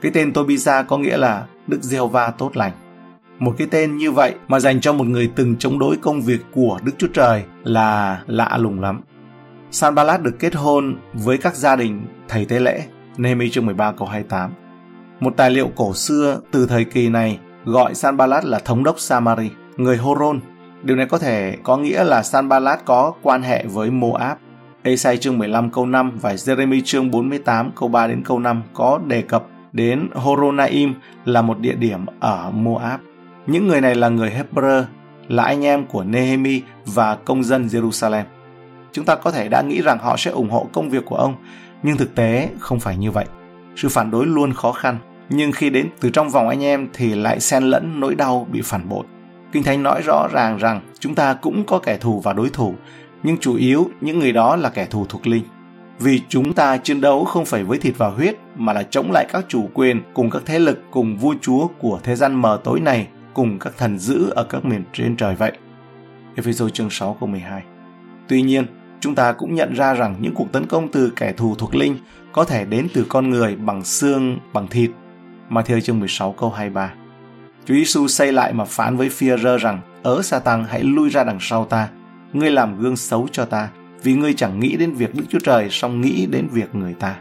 Cái 0.00 0.12
tên 0.14 0.32
Tobisa 0.32 0.82
có 0.82 0.98
nghĩa 0.98 1.16
là 1.16 1.46
Đức 1.66 1.82
giê 1.82 1.98
va 2.12 2.30
tốt 2.30 2.56
lành. 2.56 2.72
Một 3.38 3.54
cái 3.58 3.68
tên 3.70 3.96
như 3.96 4.12
vậy 4.12 4.34
mà 4.48 4.60
dành 4.60 4.80
cho 4.80 4.92
một 4.92 5.06
người 5.06 5.30
từng 5.36 5.56
chống 5.58 5.78
đối 5.78 5.96
công 5.96 6.22
việc 6.22 6.40
của 6.52 6.78
Đức 6.84 6.92
Chúa 6.98 7.08
Trời 7.14 7.42
là 7.64 8.22
lạ 8.26 8.58
lùng 8.60 8.80
lắm. 8.80 9.00
Sanballat 9.70 10.22
được 10.22 10.38
kết 10.38 10.54
hôn 10.54 10.96
với 11.12 11.38
các 11.38 11.56
gia 11.56 11.76
đình 11.76 12.06
thầy 12.28 12.44
tế 12.44 12.60
lễ, 12.60 12.82
Nehemi 13.16 13.50
chương 13.50 13.66
13 13.66 13.92
câu 13.92 14.08
28. 14.08 14.50
Một 15.20 15.34
tài 15.36 15.50
liệu 15.50 15.70
cổ 15.76 15.94
xưa 15.94 16.40
từ 16.50 16.66
thời 16.66 16.84
kỳ 16.84 17.08
này 17.08 17.38
gọi 17.64 17.94
Sanballat 17.94 18.44
là 18.44 18.58
thống 18.58 18.84
đốc 18.84 19.00
Samari, 19.00 19.50
người 19.76 19.96
Horon. 19.96 20.40
Điều 20.82 20.96
này 20.96 21.06
có 21.06 21.18
thể 21.18 21.56
có 21.62 21.76
nghĩa 21.76 22.04
là 22.04 22.22
Sanballat 22.22 22.84
có 22.84 23.12
quan 23.22 23.42
hệ 23.42 23.64
với 23.66 23.90
Moab. 23.90 24.36
Esai 24.82 25.16
chương 25.16 25.38
15 25.38 25.70
câu 25.70 25.86
5 25.86 26.18
và 26.20 26.34
Jeremy 26.34 26.80
chương 26.84 27.10
48 27.10 27.70
câu 27.76 27.88
3 27.88 28.06
đến 28.06 28.22
câu 28.24 28.38
5 28.38 28.62
có 28.74 29.00
đề 29.06 29.22
cập 29.22 29.46
đến 29.72 30.08
Horonaim 30.14 30.94
là 31.24 31.42
một 31.42 31.58
địa 31.58 31.74
điểm 31.74 32.06
ở 32.20 32.50
Moab. 32.50 33.00
Những 33.46 33.68
người 33.68 33.80
này 33.80 33.94
là 33.94 34.08
người 34.08 34.30
Hebrew, 34.30 34.84
là 35.28 35.42
anh 35.42 35.64
em 35.64 35.86
của 35.86 36.04
Nehemi 36.04 36.62
và 36.86 37.14
công 37.14 37.44
dân 37.44 37.66
Jerusalem. 37.66 38.24
Chúng 38.92 39.04
ta 39.04 39.16
có 39.16 39.30
thể 39.30 39.48
đã 39.48 39.62
nghĩ 39.62 39.82
rằng 39.82 39.98
họ 39.98 40.16
sẽ 40.16 40.30
ủng 40.30 40.50
hộ 40.50 40.66
công 40.72 40.90
việc 40.90 41.04
của 41.04 41.16
ông, 41.16 41.34
nhưng 41.82 41.96
thực 41.96 42.14
tế 42.14 42.48
không 42.58 42.80
phải 42.80 42.96
như 42.96 43.10
vậy. 43.10 43.24
Sự 43.76 43.88
phản 43.88 44.10
đối 44.10 44.26
luôn 44.26 44.52
khó 44.52 44.72
khăn, 44.72 44.98
nhưng 45.32 45.52
khi 45.52 45.70
đến 45.70 45.88
từ 46.00 46.10
trong 46.10 46.30
vòng 46.30 46.48
anh 46.48 46.64
em 46.64 46.88
thì 46.92 47.14
lại 47.14 47.40
xen 47.40 47.62
lẫn 47.62 48.00
nỗi 48.00 48.14
đau 48.14 48.46
bị 48.52 48.60
phản 48.64 48.88
bội. 48.88 49.04
Kinh 49.52 49.62
Thánh 49.62 49.82
nói 49.82 50.02
rõ 50.02 50.28
ràng 50.32 50.58
rằng 50.58 50.80
chúng 50.98 51.14
ta 51.14 51.34
cũng 51.34 51.64
có 51.66 51.78
kẻ 51.78 51.96
thù 51.96 52.20
và 52.20 52.32
đối 52.32 52.50
thủ, 52.50 52.74
nhưng 53.22 53.36
chủ 53.38 53.56
yếu 53.56 53.90
những 54.00 54.18
người 54.18 54.32
đó 54.32 54.56
là 54.56 54.70
kẻ 54.70 54.86
thù 54.86 55.06
thuộc 55.08 55.26
linh. 55.26 55.44
Vì 55.98 56.20
chúng 56.28 56.52
ta 56.52 56.76
chiến 56.76 57.00
đấu 57.00 57.24
không 57.24 57.44
phải 57.44 57.64
với 57.64 57.78
thịt 57.78 57.94
và 57.98 58.08
huyết 58.08 58.36
mà 58.56 58.72
là 58.72 58.82
chống 58.82 59.12
lại 59.12 59.26
các 59.32 59.44
chủ 59.48 59.68
quyền 59.74 60.02
cùng 60.14 60.30
các 60.30 60.42
thế 60.46 60.58
lực 60.58 60.82
cùng 60.90 61.16
vua 61.16 61.34
chúa 61.40 61.66
của 61.78 62.00
thế 62.02 62.16
gian 62.16 62.34
mờ 62.34 62.60
tối 62.64 62.80
này 62.80 63.08
cùng 63.34 63.58
các 63.58 63.72
thần 63.78 63.98
dữ 63.98 64.30
ở 64.30 64.44
các 64.44 64.64
miền 64.64 64.84
trên 64.92 65.16
trời 65.16 65.34
vậy. 65.34 65.52
Ephesos 66.36 66.72
chương 66.72 66.90
6 66.90 67.16
câu 67.20 67.28
12 67.28 67.62
Tuy 68.28 68.42
nhiên, 68.42 68.66
chúng 69.00 69.14
ta 69.14 69.32
cũng 69.32 69.54
nhận 69.54 69.74
ra 69.74 69.94
rằng 69.94 70.16
những 70.20 70.34
cuộc 70.34 70.52
tấn 70.52 70.66
công 70.66 70.88
từ 70.88 71.12
kẻ 71.16 71.32
thù 71.32 71.54
thuộc 71.54 71.74
linh 71.74 71.96
có 72.32 72.44
thể 72.44 72.64
đến 72.64 72.88
từ 72.94 73.06
con 73.08 73.30
người 73.30 73.56
bằng 73.56 73.84
xương, 73.84 74.38
bằng 74.52 74.68
thịt. 74.68 74.90
Matthew 75.52 75.80
chương 75.80 76.00
16 76.00 76.32
câu 76.32 76.50
23 76.50 76.92
Chúa 77.64 77.74
Giêsu 77.74 78.08
xây 78.08 78.32
lại 78.32 78.52
mà 78.52 78.64
phán 78.64 78.96
với 78.96 79.08
phi 79.08 79.26
rơ 79.42 79.58
rằng 79.58 79.80
Ớ 80.02 80.22
Satan 80.22 80.64
hãy 80.68 80.82
lui 80.82 81.10
ra 81.10 81.24
đằng 81.24 81.38
sau 81.40 81.64
ta, 81.64 81.88
ngươi 82.32 82.50
làm 82.50 82.78
gương 82.78 82.96
xấu 82.96 83.28
cho 83.32 83.44
ta, 83.44 83.68
vì 84.02 84.14
ngươi 84.14 84.34
chẳng 84.34 84.60
nghĩ 84.60 84.76
đến 84.76 84.92
việc 84.92 85.14
Đức 85.14 85.24
Chúa 85.30 85.38
Trời 85.38 85.68
song 85.70 86.00
nghĩ 86.00 86.26
đến 86.26 86.48
việc 86.52 86.74
người 86.74 86.94
ta. 86.94 87.16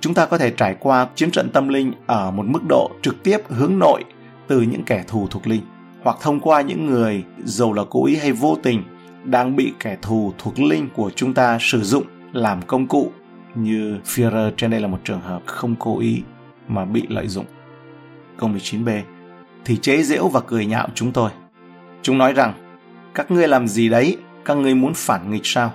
Chúng 0.00 0.14
ta 0.14 0.26
có 0.26 0.38
thể 0.38 0.50
trải 0.50 0.76
qua 0.80 1.06
chiến 1.14 1.30
trận 1.30 1.50
tâm 1.50 1.68
linh 1.68 1.92
ở 2.06 2.30
một 2.30 2.46
mức 2.46 2.60
độ 2.68 2.90
trực 3.02 3.22
tiếp 3.22 3.38
hướng 3.48 3.78
nội 3.78 4.04
từ 4.48 4.60
những 4.60 4.84
kẻ 4.84 5.04
thù 5.08 5.26
thuộc 5.30 5.46
linh 5.46 5.62
hoặc 6.02 6.16
thông 6.20 6.40
qua 6.40 6.60
những 6.60 6.86
người 6.86 7.24
dù 7.44 7.72
là 7.72 7.82
cố 7.90 8.06
ý 8.06 8.16
hay 8.16 8.32
vô 8.32 8.58
tình 8.62 8.82
đang 9.24 9.56
bị 9.56 9.72
kẻ 9.80 9.96
thù 10.02 10.32
thuộc 10.38 10.58
linh 10.58 10.88
của 10.96 11.10
chúng 11.16 11.34
ta 11.34 11.58
sử 11.60 11.82
dụng 11.82 12.04
làm 12.32 12.62
công 12.62 12.86
cụ 12.86 13.12
như 13.54 13.98
Führer 14.04 14.50
trên 14.56 14.70
đây 14.70 14.80
là 14.80 14.88
một 14.88 14.98
trường 15.04 15.20
hợp 15.20 15.42
không 15.46 15.74
cố 15.78 15.98
ý 15.98 16.22
mà 16.68 16.84
bị 16.84 17.02
lợi 17.08 17.28
dụng. 17.28 17.46
Câu 18.36 18.50
19b 18.50 19.02
thì 19.64 19.76
chế 19.76 20.02
giễu 20.02 20.28
và 20.28 20.40
cười 20.40 20.66
nhạo 20.66 20.88
chúng 20.94 21.12
tôi. 21.12 21.30
Chúng 22.02 22.18
nói 22.18 22.32
rằng 22.32 22.52
các 23.14 23.30
ngươi 23.30 23.48
làm 23.48 23.68
gì 23.68 23.88
đấy, 23.88 24.16
các 24.44 24.54
ngươi 24.54 24.74
muốn 24.74 24.94
phản 24.94 25.30
nghịch 25.30 25.46
sao? 25.46 25.72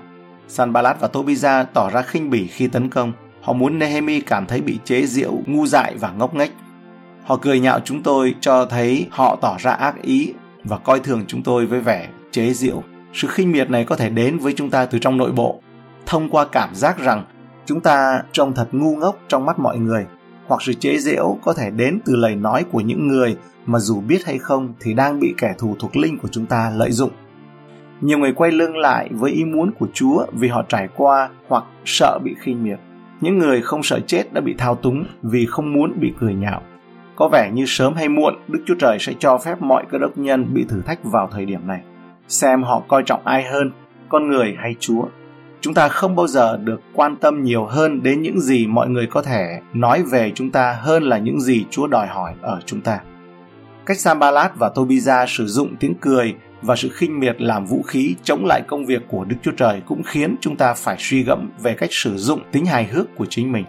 Sanballat 0.47 0.99
và 0.99 1.09
Tobiza 1.13 1.65
tỏ 1.73 1.89
ra 1.89 2.01
khinh 2.01 2.29
bỉ 2.29 2.47
khi 2.47 2.67
tấn 2.67 2.89
công. 2.89 3.13
Họ 3.41 3.53
muốn 3.53 3.79
Nehemi 3.79 4.21
cảm 4.21 4.45
thấy 4.45 4.61
bị 4.61 4.79
chế 4.83 5.05
giễu, 5.05 5.31
ngu 5.45 5.65
dại 5.65 5.95
và 5.99 6.11
ngốc 6.11 6.35
nghếch. 6.35 6.51
Họ 7.23 7.37
cười 7.41 7.59
nhạo 7.59 7.79
chúng 7.79 8.03
tôi 8.03 8.35
cho 8.41 8.65
thấy 8.65 9.07
họ 9.11 9.35
tỏ 9.41 9.57
ra 9.59 9.71
ác 9.71 10.01
ý 10.01 10.33
và 10.63 10.77
coi 10.77 10.99
thường 10.99 11.23
chúng 11.27 11.43
tôi 11.43 11.65
với 11.65 11.79
vẻ 11.79 12.09
chế 12.31 12.53
giễu. 12.53 12.83
Sự 13.13 13.27
khinh 13.27 13.51
miệt 13.51 13.69
này 13.69 13.85
có 13.85 13.95
thể 13.95 14.09
đến 14.09 14.37
với 14.37 14.53
chúng 14.53 14.69
ta 14.69 14.85
từ 14.85 14.99
trong 14.99 15.17
nội 15.17 15.31
bộ, 15.31 15.61
thông 16.05 16.29
qua 16.29 16.45
cảm 16.51 16.75
giác 16.75 16.99
rằng 16.99 17.23
chúng 17.65 17.81
ta 17.81 18.21
trông 18.31 18.53
thật 18.53 18.67
ngu 18.71 18.95
ngốc 18.95 19.19
trong 19.27 19.45
mắt 19.45 19.59
mọi 19.59 19.77
người, 19.77 20.05
hoặc 20.47 20.61
sự 20.61 20.73
chế 20.73 20.97
giễu 20.97 21.37
có 21.43 21.53
thể 21.53 21.69
đến 21.69 21.99
từ 22.05 22.15
lời 22.15 22.35
nói 22.35 22.65
của 22.71 22.81
những 22.81 23.07
người 23.07 23.37
mà 23.65 23.79
dù 23.79 24.01
biết 24.01 24.25
hay 24.25 24.37
không 24.37 24.73
thì 24.79 24.93
đang 24.93 25.19
bị 25.19 25.33
kẻ 25.37 25.55
thù 25.57 25.75
thuộc 25.79 25.97
linh 25.97 26.17
của 26.17 26.27
chúng 26.27 26.45
ta 26.45 26.71
lợi 26.75 26.91
dụng. 26.91 27.11
Nhiều 28.01 28.17
người 28.17 28.33
quay 28.33 28.51
lưng 28.51 28.77
lại 28.77 29.09
với 29.11 29.31
ý 29.31 29.45
muốn 29.45 29.71
của 29.79 29.87
Chúa 29.93 30.25
vì 30.33 30.47
họ 30.47 30.63
trải 30.69 30.87
qua 30.95 31.29
hoặc 31.47 31.63
sợ 31.85 32.19
bị 32.23 32.35
khinh 32.39 32.63
miệt. 32.63 32.79
Những 33.21 33.37
người 33.37 33.61
không 33.61 33.83
sợ 33.83 33.99
chết 34.07 34.33
đã 34.33 34.41
bị 34.41 34.55
thao 34.57 34.75
túng 34.75 35.05
vì 35.21 35.45
không 35.45 35.73
muốn 35.73 35.93
bị 35.99 36.13
cười 36.19 36.33
nhạo. 36.33 36.61
Có 37.15 37.29
vẻ 37.31 37.51
như 37.53 37.63
sớm 37.67 37.93
hay 37.93 38.09
muộn, 38.09 38.35
Đức 38.47 38.63
Chúa 38.65 38.75
Trời 38.79 38.97
sẽ 38.99 39.13
cho 39.19 39.37
phép 39.37 39.61
mọi 39.61 39.83
cơ 39.91 39.97
đốc 39.97 40.17
nhân 40.17 40.45
bị 40.53 40.65
thử 40.69 40.81
thách 40.81 41.03
vào 41.03 41.29
thời 41.31 41.45
điểm 41.45 41.67
này. 41.67 41.81
Xem 42.27 42.63
họ 42.63 42.81
coi 42.87 43.03
trọng 43.03 43.21
ai 43.23 43.43
hơn, 43.43 43.71
con 44.09 44.29
người 44.29 44.55
hay 44.57 44.75
Chúa. 44.79 45.03
Chúng 45.61 45.73
ta 45.73 45.87
không 45.87 46.15
bao 46.15 46.27
giờ 46.27 46.57
được 46.57 46.81
quan 46.93 47.15
tâm 47.15 47.43
nhiều 47.43 47.65
hơn 47.65 48.03
đến 48.03 48.21
những 48.21 48.39
gì 48.39 48.67
mọi 48.67 48.89
người 48.89 49.07
có 49.11 49.21
thể 49.21 49.61
nói 49.73 50.03
về 50.03 50.31
chúng 50.35 50.51
ta 50.51 50.77
hơn 50.81 51.03
là 51.03 51.17
những 51.17 51.41
gì 51.41 51.65
Chúa 51.69 51.87
đòi 51.87 52.07
hỏi 52.07 52.33
ở 52.41 52.59
chúng 52.65 52.81
ta. 52.81 52.99
Cách 53.85 53.99
Sambalat 53.99 54.51
và 54.55 54.71
Tobiza 54.75 55.25
sử 55.27 55.47
dụng 55.47 55.75
tiếng 55.79 55.95
cười 56.01 56.35
và 56.61 56.75
sự 56.75 56.89
khinh 56.89 57.19
miệt 57.19 57.41
làm 57.41 57.65
vũ 57.65 57.81
khí 57.81 58.15
chống 58.23 58.45
lại 58.45 58.61
công 58.67 58.85
việc 58.85 59.01
của 59.07 59.23
Đức 59.23 59.35
Chúa 59.41 59.51
Trời 59.57 59.81
cũng 59.85 60.03
khiến 60.03 60.35
chúng 60.41 60.55
ta 60.55 60.73
phải 60.73 60.95
suy 60.99 61.23
gẫm 61.23 61.49
về 61.59 61.73
cách 61.73 61.89
sử 61.91 62.17
dụng 62.17 62.41
tính 62.51 62.65
hài 62.65 62.85
hước 62.85 63.15
của 63.15 63.25
chính 63.29 63.51
mình. 63.51 63.65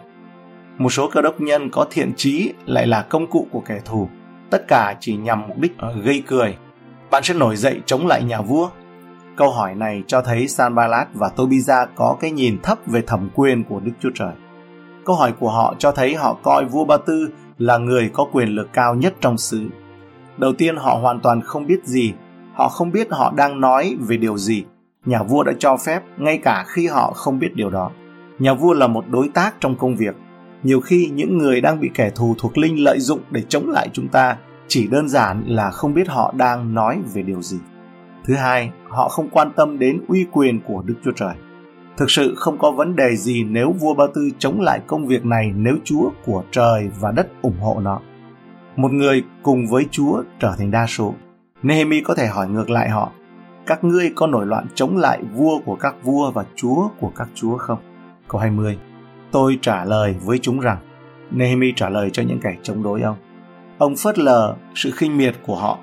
Một 0.79 0.91
số 0.91 1.11
cơ 1.13 1.23
đốc 1.23 1.41
nhân 1.41 1.71
có 1.71 1.87
thiện 1.91 2.13
trí 2.17 2.53
lại 2.67 2.87
là 2.87 3.03
công 3.03 3.27
cụ 3.27 3.47
của 3.51 3.61
kẻ 3.61 3.81
thù, 3.85 4.09
tất 4.51 4.69
cả 4.69 4.97
chỉ 5.01 5.17
nhằm 5.17 5.49
mục 5.49 5.59
đích 5.59 5.79
ờ, 5.79 5.95
gây 6.03 6.23
cười. 6.27 6.57
Bạn 7.11 7.23
sẽ 7.23 7.35
nổi 7.35 7.57
dậy 7.57 7.81
chống 7.87 8.07
lại 8.07 8.23
nhà 8.23 8.41
vua. 8.41 8.71
Câu 9.39 9.51
hỏi 9.51 9.75
này 9.75 10.03
cho 10.07 10.23
thấy 10.23 10.49
Sanballat 10.49 11.09
và 11.15 11.31
Tobiza 11.37 11.87
có 11.95 12.17
cái 12.21 12.31
nhìn 12.31 12.59
thấp 12.63 12.79
về 12.87 13.03
thẩm 13.07 13.29
quyền 13.35 13.65
của 13.65 13.81
Đức 13.81 13.93
Chúa 14.01 14.11
Trời. 14.15 14.33
Câu 15.05 15.17
hỏi 15.17 15.33
của 15.41 15.51
họ 15.51 15.75
cho 15.79 15.93
thấy 15.93 16.15
họ 16.15 16.37
coi 16.43 16.65
vua 16.65 16.85
Ba 16.85 16.97
Tư 16.97 17.29
là 17.59 17.79
người 17.79 18.11
có 18.13 18.27
quyền 18.33 18.49
lực 18.49 18.69
cao 18.73 18.95
nhất 18.95 19.15
trong 19.21 19.39
xứ. 19.39 19.69
Đầu 20.39 20.53
tiên, 20.59 20.77
họ 20.77 20.95
hoàn 20.95 21.21
toàn 21.21 21.41
không 21.43 21.67
biết 21.67 21.85
gì 21.85 22.13
Họ 22.59 22.69
không 22.69 22.93
biết 22.93 23.09
họ 23.11 23.33
đang 23.37 23.61
nói 23.61 23.97
về 24.01 24.17
điều 24.17 24.39
gì. 24.39 24.65
Nhà 25.05 25.23
vua 25.23 25.43
đã 25.43 25.53
cho 25.59 25.77
phép 25.77 26.03
ngay 26.17 26.39
cả 26.39 26.65
khi 26.69 26.87
họ 26.87 27.13
không 27.13 27.39
biết 27.39 27.55
điều 27.55 27.71
đó. 27.71 27.91
Nhà 28.39 28.55
vua 28.55 28.73
là 28.73 28.87
một 28.87 29.05
đối 29.11 29.29
tác 29.29 29.55
trong 29.61 29.77
công 29.77 29.97
việc. 29.97 30.17
Nhiều 30.63 30.81
khi, 30.81 31.11
những 31.13 31.39
người 31.39 31.61
đang 31.61 31.81
bị 31.81 31.91
kẻ 31.95 32.11
thù 32.11 32.35
thuộc 32.39 32.59
linh 32.59 32.85
lợi 32.85 33.01
dụng 33.01 33.21
để 33.31 33.43
chống 33.49 33.69
lại 33.69 33.89
chúng 33.93 34.09
ta 34.09 34.37
chỉ 34.69 34.87
đơn 34.87 35.09
giản 35.09 35.43
là 35.47 35.71
không 35.71 35.95
biết 35.95 36.09
họ 36.09 36.35
đang 36.37 36.75
nói 36.75 36.99
về 37.15 37.23
điều 37.23 37.43
gì. 37.43 37.59
Thứ 38.29 38.35
hai, 38.35 38.71
họ 38.89 39.09
không 39.09 39.29
quan 39.31 39.53
tâm 39.57 39.79
đến 39.79 40.01
uy 40.09 40.27
quyền 40.33 40.61
của 40.61 40.83
Đức 40.87 40.95
Chúa 41.05 41.13
Trời. 41.17 41.35
Thực 41.97 42.11
sự 42.11 42.35
không 42.37 42.59
có 42.59 42.71
vấn 42.71 42.97
đề 42.97 43.17
gì 43.17 43.45
nếu 43.45 43.73
vua 43.73 43.95
Ba 43.95 44.05
Tư 44.15 44.31
chống 44.39 44.61
lại 44.61 44.81
công 44.87 45.07
việc 45.07 45.25
này 45.25 45.53
nếu 45.57 45.77
Chúa 45.85 46.11
của 46.25 46.45
trời 46.51 46.91
và 47.01 47.13
đất 47.13 47.29
ủng 47.43 47.61
hộ 47.61 47.81
nó. 47.83 48.01
Một 48.77 48.93
người 48.93 49.25
cùng 49.43 49.67
với 49.67 49.87
Chúa 49.91 50.23
trở 50.41 50.55
thành 50.59 50.71
đa 50.71 50.87
số. 50.87 51.15
Nehemi 51.63 52.01
có 52.01 52.15
thể 52.15 52.27
hỏi 52.27 52.49
ngược 52.49 52.71
lại 52.71 52.89
họ, 52.89 53.13
các 53.67 53.85
ngươi 53.85 54.13
có 54.15 54.27
nổi 54.27 54.47
loạn 54.47 54.67
chống 54.75 54.97
lại 54.97 55.23
vua 55.35 55.59
của 55.59 55.77
các 55.77 55.95
vua 56.03 56.31
và 56.31 56.45
chúa 56.55 56.89
của 57.01 57.13
các 57.17 57.29
chúa 57.35 57.57
không? 57.57 57.79
Câu 58.29 58.41
20. 58.41 58.79
Tôi 59.31 59.59
trả 59.63 59.85
lời 59.85 60.15
với 60.25 60.39
chúng 60.39 60.61
rằng, 60.61 60.79
Nehemi 61.31 61.73
trả 61.77 61.89
lời 61.89 62.11
cho 62.13 62.23
những 62.23 62.41
kẻ 62.43 62.57
chống 62.63 62.83
đối 62.83 63.01
ông. 63.03 63.17
Ông 63.79 63.97
phớt 63.97 64.19
lờ 64.19 64.55
sự 64.75 64.91
khinh 64.91 65.17
miệt 65.17 65.35
của 65.47 65.57
họ. 65.57 65.79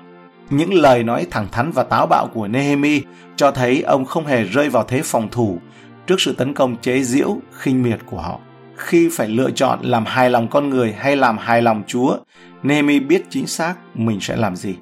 Những 0.50 0.74
lời 0.74 1.02
nói 1.02 1.26
thẳng 1.30 1.48
thắn 1.52 1.70
và 1.70 1.82
táo 1.82 2.06
bạo 2.06 2.28
của 2.34 2.48
Nehemi 2.48 3.02
cho 3.36 3.50
thấy 3.50 3.82
ông 3.82 4.04
không 4.04 4.26
hề 4.26 4.44
rơi 4.44 4.68
vào 4.68 4.84
thế 4.88 5.02
phòng 5.04 5.28
thủ 5.30 5.58
trước 6.06 6.20
sự 6.20 6.32
tấn 6.32 6.54
công 6.54 6.76
chế 6.76 7.02
giễu, 7.02 7.38
khinh 7.52 7.82
miệt 7.82 8.00
của 8.06 8.20
họ. 8.20 8.38
Khi 8.76 9.08
phải 9.12 9.28
lựa 9.28 9.50
chọn 9.50 9.78
làm 9.82 10.04
hài 10.06 10.30
lòng 10.30 10.48
con 10.48 10.70
người 10.70 10.92
hay 10.92 11.16
làm 11.16 11.38
hài 11.38 11.62
lòng 11.62 11.82
Chúa, 11.86 12.16
Nehemi 12.62 13.00
biết 13.00 13.22
chính 13.30 13.46
xác 13.46 13.74
mình 13.94 14.20
sẽ 14.20 14.36
làm 14.36 14.56
gì. 14.56 14.74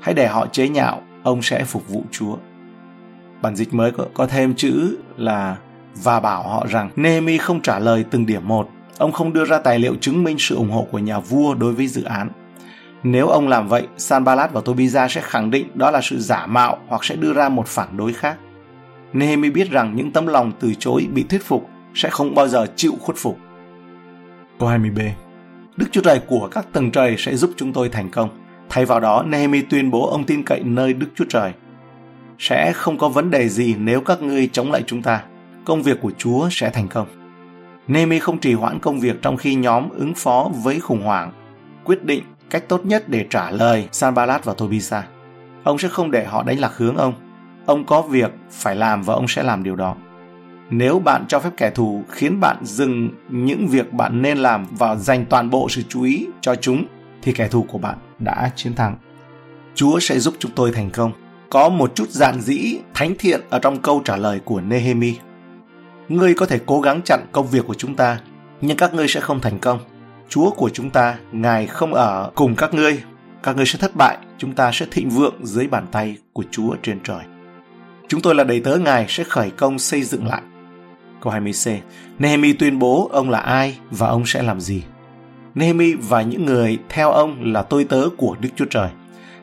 Hãy 0.00 0.14
để 0.14 0.26
họ 0.26 0.46
chế 0.46 0.68
nhạo 0.68 1.02
ông 1.22 1.42
sẽ 1.42 1.64
phục 1.64 1.88
vụ 1.88 2.04
chúa. 2.10 2.36
Bản 3.42 3.56
dịch 3.56 3.74
mới 3.74 3.90
có, 3.90 4.04
có 4.14 4.26
thêm 4.26 4.54
chữ 4.54 4.96
là 5.16 5.56
và 6.02 6.20
bảo 6.20 6.42
họ 6.42 6.66
rằng 6.70 6.90
Nehemi 6.96 7.38
không 7.38 7.60
trả 7.60 7.78
lời 7.78 8.04
từng 8.10 8.26
điểm 8.26 8.48
một. 8.48 8.68
Ông 8.98 9.12
không 9.12 9.32
đưa 9.32 9.44
ra 9.44 9.58
tài 9.58 9.78
liệu 9.78 9.94
chứng 10.00 10.24
minh 10.24 10.36
sự 10.38 10.56
ủng 10.56 10.70
hộ 10.70 10.86
của 10.90 10.98
nhà 10.98 11.20
vua 11.20 11.54
đối 11.54 11.72
với 11.72 11.86
dự 11.86 12.04
án 12.04 12.28
nếu 13.12 13.28
ông 13.28 13.48
làm 13.48 13.68
vậy 13.68 13.86
Sanballat 13.96 14.52
và 14.52 14.60
Tobiza 14.60 15.08
sẽ 15.08 15.20
khẳng 15.20 15.50
định 15.50 15.68
đó 15.74 15.90
là 15.90 16.00
sự 16.02 16.18
giả 16.18 16.46
mạo 16.46 16.78
hoặc 16.86 17.04
sẽ 17.04 17.16
đưa 17.16 17.32
ra 17.32 17.48
một 17.48 17.66
phản 17.66 17.96
đối 17.96 18.12
khác 18.12 18.36
Nehemi 19.12 19.50
biết 19.50 19.70
rằng 19.70 19.96
những 19.96 20.10
tấm 20.10 20.26
lòng 20.26 20.52
từ 20.60 20.74
chối 20.78 21.06
bị 21.14 21.22
thuyết 21.22 21.44
phục 21.44 21.68
sẽ 21.94 22.10
không 22.10 22.34
bao 22.34 22.48
giờ 22.48 22.66
chịu 22.76 22.92
khuất 23.00 23.16
phục. 23.16 23.38
Câu 24.58 24.68
20b 24.68 25.10
Đức 25.76 25.86
Chúa 25.92 26.00
Trời 26.00 26.20
của 26.26 26.48
các 26.50 26.66
tầng 26.72 26.90
trời 26.90 27.14
sẽ 27.18 27.36
giúp 27.36 27.50
chúng 27.56 27.72
tôi 27.72 27.88
thành 27.88 28.10
công. 28.10 28.28
Thay 28.68 28.84
vào 28.84 29.00
đó, 29.00 29.22
Nehemi 29.22 29.62
tuyên 29.62 29.90
bố 29.90 30.10
ông 30.10 30.24
tin 30.24 30.42
cậy 30.42 30.60
nơi 30.64 30.92
Đức 30.92 31.06
Chúa 31.14 31.24
Trời. 31.28 31.52
Sẽ 32.38 32.72
không 32.72 32.98
có 32.98 33.08
vấn 33.08 33.30
đề 33.30 33.48
gì 33.48 33.74
nếu 33.78 34.00
các 34.00 34.22
ngươi 34.22 34.48
chống 34.52 34.72
lại 34.72 34.82
chúng 34.86 35.02
ta. 35.02 35.22
Công 35.64 35.82
việc 35.82 36.00
của 36.00 36.12
Chúa 36.18 36.48
sẽ 36.50 36.70
thành 36.70 36.88
công. 36.88 37.06
Nehemi 37.88 38.18
không 38.18 38.38
trì 38.38 38.52
hoãn 38.52 38.78
công 38.78 39.00
việc 39.00 39.22
trong 39.22 39.36
khi 39.36 39.54
nhóm 39.54 39.88
ứng 39.90 40.14
phó 40.14 40.50
với 40.62 40.80
khủng 40.80 41.02
hoảng, 41.02 41.32
quyết 41.84 42.04
định 42.04 42.22
cách 42.50 42.68
tốt 42.68 42.86
nhất 42.86 43.08
để 43.08 43.26
trả 43.30 43.50
lời 43.50 43.88
Sanballat 43.92 44.44
và 44.44 44.54
Tobisa. 44.54 45.06
Ông 45.64 45.78
sẽ 45.78 45.88
không 45.88 46.10
để 46.10 46.24
họ 46.24 46.42
đánh 46.42 46.60
lạc 46.60 46.72
hướng 46.76 46.96
ông. 46.96 47.14
Ông 47.66 47.84
có 47.84 48.02
việc 48.02 48.32
phải 48.50 48.76
làm 48.76 49.02
và 49.02 49.14
ông 49.14 49.28
sẽ 49.28 49.42
làm 49.42 49.62
điều 49.62 49.76
đó. 49.76 49.96
Nếu 50.70 50.98
bạn 50.98 51.24
cho 51.28 51.40
phép 51.40 51.50
kẻ 51.56 51.70
thù 51.70 52.04
khiến 52.08 52.40
bạn 52.40 52.56
dừng 52.62 53.10
những 53.28 53.68
việc 53.68 53.92
bạn 53.92 54.22
nên 54.22 54.38
làm 54.38 54.66
và 54.70 54.94
dành 54.94 55.26
toàn 55.26 55.50
bộ 55.50 55.68
sự 55.68 55.82
chú 55.88 56.02
ý 56.02 56.26
cho 56.40 56.54
chúng 56.54 56.84
thì 57.22 57.32
kẻ 57.32 57.48
thù 57.48 57.62
của 57.62 57.78
bạn 57.78 57.98
đã 58.18 58.50
chiến 58.56 58.74
thắng. 58.74 58.96
Chúa 59.74 60.00
sẽ 60.00 60.18
giúp 60.18 60.34
chúng 60.38 60.52
tôi 60.54 60.72
thành 60.72 60.90
công. 60.90 61.12
Có 61.50 61.68
một 61.68 61.94
chút 61.94 62.10
giản 62.10 62.40
dĩ, 62.40 62.78
thánh 62.94 63.14
thiện 63.18 63.40
ở 63.50 63.58
trong 63.58 63.82
câu 63.82 64.02
trả 64.04 64.16
lời 64.16 64.40
của 64.44 64.60
Nehemi. 64.60 65.14
Ngươi 66.08 66.34
có 66.34 66.46
thể 66.46 66.60
cố 66.66 66.80
gắng 66.80 67.00
chặn 67.04 67.20
công 67.32 67.46
việc 67.46 67.66
của 67.66 67.74
chúng 67.74 67.94
ta, 67.94 68.20
nhưng 68.60 68.76
các 68.76 68.94
ngươi 68.94 69.08
sẽ 69.08 69.20
không 69.20 69.40
thành 69.40 69.58
công. 69.58 69.78
Chúa 70.28 70.50
của 70.50 70.70
chúng 70.70 70.90
ta, 70.90 71.16
Ngài 71.32 71.66
không 71.66 71.94
ở 71.94 72.30
cùng 72.34 72.56
các 72.56 72.74
ngươi. 72.74 73.02
Các 73.42 73.56
ngươi 73.56 73.66
sẽ 73.66 73.78
thất 73.78 73.96
bại, 73.96 74.18
chúng 74.38 74.52
ta 74.52 74.70
sẽ 74.72 74.86
thịnh 74.90 75.10
vượng 75.10 75.34
dưới 75.42 75.66
bàn 75.66 75.86
tay 75.92 76.16
của 76.32 76.44
Chúa 76.50 76.76
trên 76.82 77.00
trời. 77.04 77.24
Chúng 78.08 78.20
tôi 78.20 78.34
là 78.34 78.44
đầy 78.44 78.60
tớ 78.60 78.76
Ngài 78.76 79.06
sẽ 79.08 79.24
khởi 79.24 79.50
công 79.50 79.78
xây 79.78 80.02
dựng 80.02 80.26
lại. 80.26 80.42
Câu 81.20 81.32
20c. 81.32 81.78
Nehemi 82.18 82.52
tuyên 82.52 82.78
bố 82.78 83.08
ông 83.12 83.30
là 83.30 83.38
ai 83.38 83.78
và 83.90 84.08
ông 84.08 84.26
sẽ 84.26 84.42
làm 84.42 84.60
gì. 84.60 84.82
Nehemi 85.54 85.94
và 85.94 86.22
những 86.22 86.46
người 86.46 86.78
theo 86.88 87.10
ông 87.10 87.52
là 87.52 87.62
tôi 87.62 87.84
tớ 87.84 88.08
của 88.16 88.36
Đức 88.40 88.48
Chúa 88.56 88.64
Trời. 88.70 88.88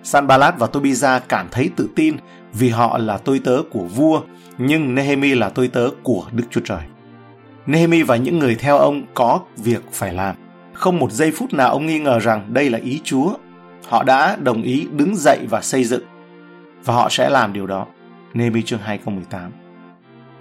Sanballat 0.04 0.60
và 0.60 0.68
Tobiza 0.68 1.20
cảm 1.30 1.48
thấy 1.52 1.70
tự 1.76 1.90
tin 1.96 2.16
vì 2.54 2.70
họ 2.70 2.98
là 2.98 3.18
tôi 3.18 3.40
tớ 3.40 3.62
của 3.72 3.84
vua, 3.84 4.22
nhưng 4.58 4.96
Nehemi 4.96 5.36
là 5.36 5.50
tôi 5.50 5.68
tớ 5.68 5.90
của 6.04 6.26
Đức 6.32 6.44
Chúa 6.50 6.62
Trời. 6.66 6.82
Nehemi 7.66 8.04
và 8.04 8.16
những 8.16 8.40
người 8.40 8.56
theo 8.56 8.78
ông 8.78 9.04
có 9.14 9.40
việc 9.58 9.84
phải 9.92 10.14
làm. 10.14 10.36
Không 10.74 11.00
một 11.00 11.12
giây 11.12 11.32
phút 11.32 11.54
nào 11.54 11.70
ông 11.72 11.86
nghi 11.86 12.00
ngờ 12.00 12.20
rằng 12.20 12.54
đây 12.54 12.70
là 12.70 12.80
ý 12.84 13.02
Chúa. 13.04 13.34
Họ 13.88 14.04
đã 14.04 14.36
đồng 14.36 14.62
ý 14.62 14.88
đứng 14.92 15.16
dậy 15.16 15.40
và 15.50 15.62
xây 15.62 15.84
dựng. 15.84 16.04
Và 16.86 16.94
họ 16.94 17.10
sẽ 17.10 17.30
làm 17.30 17.54
điều 17.54 17.68
đó. 17.68 17.86
Nehemi 18.34 18.62
chương 18.62 18.80
2 18.80 18.98
câu 18.98 19.14
18 19.14 19.52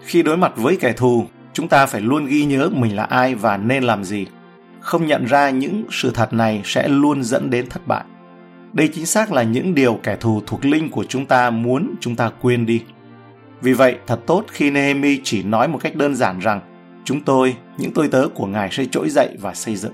Khi 0.01 0.23
đối 0.23 0.37
mặt 0.37 0.53
với 0.57 0.77
kẻ 0.77 0.93
thù, 0.93 1.27
chúng 1.53 1.69
ta 1.69 1.87
phải 1.87 2.01
luôn 2.01 2.27
ghi 2.27 2.45
nhớ 2.45 2.69
mình 2.73 2.97
là 2.97 3.05
ai 3.05 3.35
và 3.35 3.57
nên 3.57 3.85
làm 3.85 4.05
gì 4.05 4.27
không 4.81 5.07
nhận 5.07 5.25
ra 5.25 5.51
những 5.51 5.85
sự 5.91 6.11
thật 6.15 6.33
này 6.33 6.63
sẽ 6.65 6.89
luôn 6.89 7.23
dẫn 7.23 7.51
đến 7.51 7.69
thất 7.69 7.87
bại 7.87 8.05
đây 8.73 8.89
chính 8.89 9.07
xác 9.07 9.33
là 9.33 9.43
những 9.43 9.75
điều 9.75 10.01
kẻ 10.03 10.17
thù 10.21 10.43
thuộc 10.47 10.65
linh 10.65 10.91
của 10.91 11.05
chúng 11.05 11.27
ta 11.27 11.51
muốn 11.51 11.95
chúng 12.01 12.17
ta 12.17 12.31
quên 12.41 12.67
đi 12.67 12.83
Vì 13.63 13.73
vậy, 13.73 13.97
thật 14.07 14.21
tốt 14.27 14.45
khi 14.49 14.71
Nehemi 14.71 15.21
chỉ 15.25 15.43
nói 15.43 15.69
một 15.69 15.79
cách 15.83 15.97
đơn 15.97 16.15
giản 16.15 16.39
rằng 16.39 16.61
chúng 17.05 17.21
tôi, 17.21 17.57
những 17.79 17.91
tôi 17.95 18.09
tớ 18.09 18.29
của 18.35 18.47
Ngài 18.47 18.69
sẽ 18.73 18.85
trỗi 18.91 19.09
dậy 19.11 19.37
và 19.41 19.55
xây 19.55 19.77
dựng. 19.77 19.93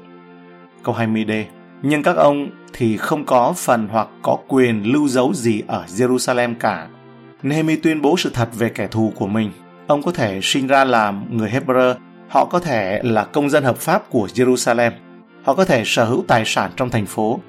Câu 0.88 0.96
20D 0.96 1.44
Nhưng 1.82 2.02
các 2.02 2.16
ông 2.16 2.50
thì 2.72 2.96
không 2.96 3.24
có 3.24 3.54
phần 3.56 3.88
hoặc 3.90 4.08
có 4.22 4.38
quyền 4.48 4.82
lưu 4.92 5.08
dấu 5.08 5.34
gì 5.34 5.62
ở 5.66 5.84
Jerusalem 5.88 6.54
cả. 6.60 6.88
Nehemi 7.42 7.76
tuyên 7.76 8.02
bố 8.02 8.16
sự 8.16 8.30
thật 8.34 8.48
về 8.52 8.68
kẻ 8.68 8.86
thù 8.86 9.12
của 9.16 9.26
mình. 9.26 9.50
Ông 9.86 10.02
có 10.02 10.12
thể 10.12 10.40
sinh 10.42 10.66
ra 10.66 10.84
làm 10.84 11.36
người 11.36 11.50
Hebrew, 11.50 11.94
họ 12.28 12.44
có 12.44 12.60
thể 12.60 13.00
là 13.04 13.24
công 13.24 13.50
dân 13.50 13.64
hợp 13.64 13.76
pháp 13.76 14.10
của 14.10 14.28
Jerusalem, 14.34 14.90
họ 15.42 15.54
có 15.54 15.64
thể 15.64 15.82
sở 15.86 16.04
hữu 16.04 16.24
tài 16.28 16.44
sản 16.44 16.70
trong 16.76 16.90
thành 16.90 17.06
phố, 17.06 17.40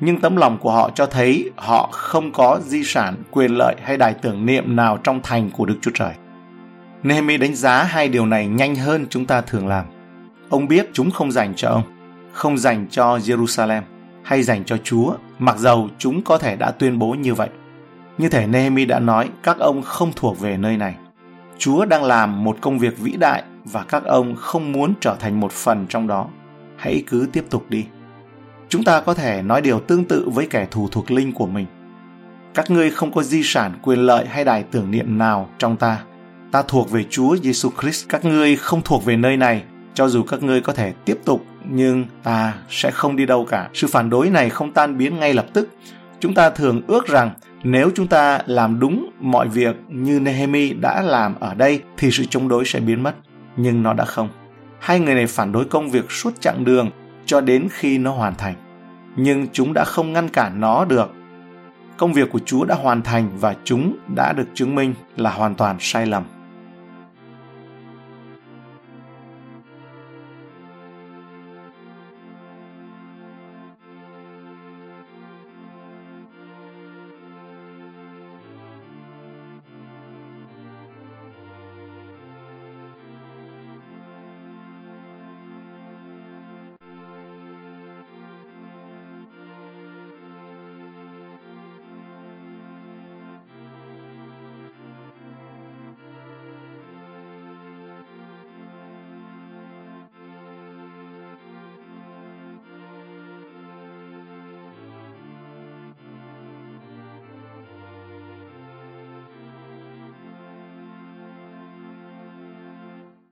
nhưng 0.00 0.20
tấm 0.20 0.36
lòng 0.36 0.58
của 0.58 0.72
họ 0.72 0.90
cho 0.94 1.06
thấy 1.06 1.50
họ 1.56 1.88
không 1.92 2.32
có 2.32 2.60
di 2.64 2.84
sản, 2.84 3.14
quyền 3.30 3.50
lợi 3.50 3.74
hay 3.82 3.96
đài 3.96 4.14
tưởng 4.14 4.46
niệm 4.46 4.76
nào 4.76 4.98
trong 5.04 5.20
thành 5.22 5.50
của 5.50 5.66
Đức 5.66 5.76
Chúa 5.80 5.92
Trời. 5.94 6.12
Nehemi 7.02 7.36
đánh 7.36 7.54
giá 7.54 7.82
hai 7.82 8.08
điều 8.08 8.26
này 8.26 8.46
nhanh 8.46 8.74
hơn 8.74 9.06
chúng 9.10 9.26
ta 9.26 9.40
thường 9.40 9.66
làm. 9.66 9.84
Ông 10.48 10.68
biết 10.68 10.90
chúng 10.92 11.10
không 11.10 11.32
dành 11.32 11.52
cho 11.56 11.68
ông, 11.68 11.97
không 12.38 12.58
dành 12.58 12.86
cho 12.90 13.16
Jerusalem 13.16 13.82
hay 14.22 14.42
dành 14.42 14.64
cho 14.64 14.76
Chúa, 14.84 15.14
mặc 15.38 15.58
dầu 15.58 15.88
chúng 15.98 16.22
có 16.22 16.38
thể 16.38 16.56
đã 16.56 16.70
tuyên 16.70 16.98
bố 16.98 17.10
như 17.10 17.34
vậy. 17.34 17.48
Như 18.18 18.28
thể 18.28 18.46
Nehemi 18.46 18.84
đã 18.84 18.98
nói, 18.98 19.30
các 19.42 19.58
ông 19.58 19.82
không 19.82 20.12
thuộc 20.16 20.40
về 20.40 20.56
nơi 20.56 20.76
này. 20.76 20.94
Chúa 21.58 21.84
đang 21.84 22.04
làm 22.04 22.44
một 22.44 22.56
công 22.60 22.78
việc 22.78 22.98
vĩ 22.98 23.12
đại 23.12 23.42
và 23.64 23.84
các 23.84 24.04
ông 24.04 24.36
không 24.36 24.72
muốn 24.72 24.94
trở 25.00 25.16
thành 25.20 25.40
một 25.40 25.52
phần 25.52 25.86
trong 25.88 26.06
đó. 26.06 26.26
Hãy 26.76 27.02
cứ 27.06 27.28
tiếp 27.32 27.44
tục 27.50 27.64
đi. 27.68 27.86
Chúng 28.68 28.84
ta 28.84 29.00
có 29.00 29.14
thể 29.14 29.42
nói 29.42 29.60
điều 29.60 29.80
tương 29.80 30.04
tự 30.04 30.28
với 30.28 30.46
kẻ 30.46 30.66
thù 30.70 30.88
thuộc 30.92 31.10
linh 31.10 31.32
của 31.32 31.46
mình. 31.46 31.66
Các 32.54 32.70
ngươi 32.70 32.90
không 32.90 33.12
có 33.12 33.22
di 33.22 33.42
sản, 33.44 33.72
quyền 33.82 33.98
lợi 33.98 34.26
hay 34.26 34.44
đài 34.44 34.62
tưởng 34.62 34.90
niệm 34.90 35.18
nào 35.18 35.48
trong 35.58 35.76
ta. 35.76 36.02
Ta 36.52 36.62
thuộc 36.68 36.90
về 36.90 37.04
Chúa 37.10 37.36
Giêsu 37.36 37.70
Christ. 37.80 38.08
Các 38.08 38.24
ngươi 38.24 38.56
không 38.56 38.82
thuộc 38.84 39.04
về 39.04 39.16
nơi 39.16 39.36
này, 39.36 39.62
cho 39.94 40.08
dù 40.08 40.22
các 40.22 40.42
ngươi 40.42 40.60
có 40.60 40.72
thể 40.72 40.92
tiếp 41.04 41.18
tục 41.24 41.44
nhưng 41.70 42.04
ta 42.22 42.54
sẽ 42.70 42.90
không 42.90 43.16
đi 43.16 43.26
đâu 43.26 43.46
cả. 43.50 43.68
Sự 43.74 43.86
phản 43.86 44.10
đối 44.10 44.30
này 44.30 44.50
không 44.50 44.72
tan 44.72 44.98
biến 44.98 45.18
ngay 45.18 45.34
lập 45.34 45.46
tức. 45.52 45.68
Chúng 46.20 46.34
ta 46.34 46.50
thường 46.50 46.82
ước 46.86 47.06
rằng 47.06 47.30
nếu 47.62 47.90
chúng 47.94 48.06
ta 48.06 48.40
làm 48.46 48.80
đúng 48.80 49.10
mọi 49.20 49.48
việc 49.48 49.76
như 49.88 50.20
Nehemi 50.20 50.72
đã 50.72 51.02
làm 51.02 51.34
ở 51.40 51.54
đây 51.54 51.82
thì 51.96 52.10
sự 52.10 52.24
chống 52.30 52.48
đối 52.48 52.64
sẽ 52.64 52.80
biến 52.80 53.02
mất, 53.02 53.14
nhưng 53.56 53.82
nó 53.82 53.92
đã 53.92 54.04
không. 54.04 54.28
Hai 54.80 55.00
người 55.00 55.14
này 55.14 55.26
phản 55.26 55.52
đối 55.52 55.64
công 55.64 55.90
việc 55.90 56.10
suốt 56.10 56.40
chặng 56.40 56.64
đường 56.64 56.90
cho 57.26 57.40
đến 57.40 57.68
khi 57.70 57.98
nó 57.98 58.12
hoàn 58.12 58.34
thành. 58.34 58.54
Nhưng 59.16 59.46
chúng 59.52 59.72
đã 59.74 59.84
không 59.84 60.12
ngăn 60.12 60.28
cản 60.28 60.60
nó 60.60 60.84
được. 60.84 61.12
Công 61.96 62.12
việc 62.12 62.30
của 62.32 62.40
Chúa 62.44 62.64
đã 62.64 62.74
hoàn 62.74 63.02
thành 63.02 63.30
và 63.38 63.54
chúng 63.64 63.96
đã 64.14 64.32
được 64.32 64.46
chứng 64.54 64.74
minh 64.74 64.94
là 65.16 65.30
hoàn 65.30 65.54
toàn 65.54 65.76
sai 65.80 66.06
lầm. 66.06 66.22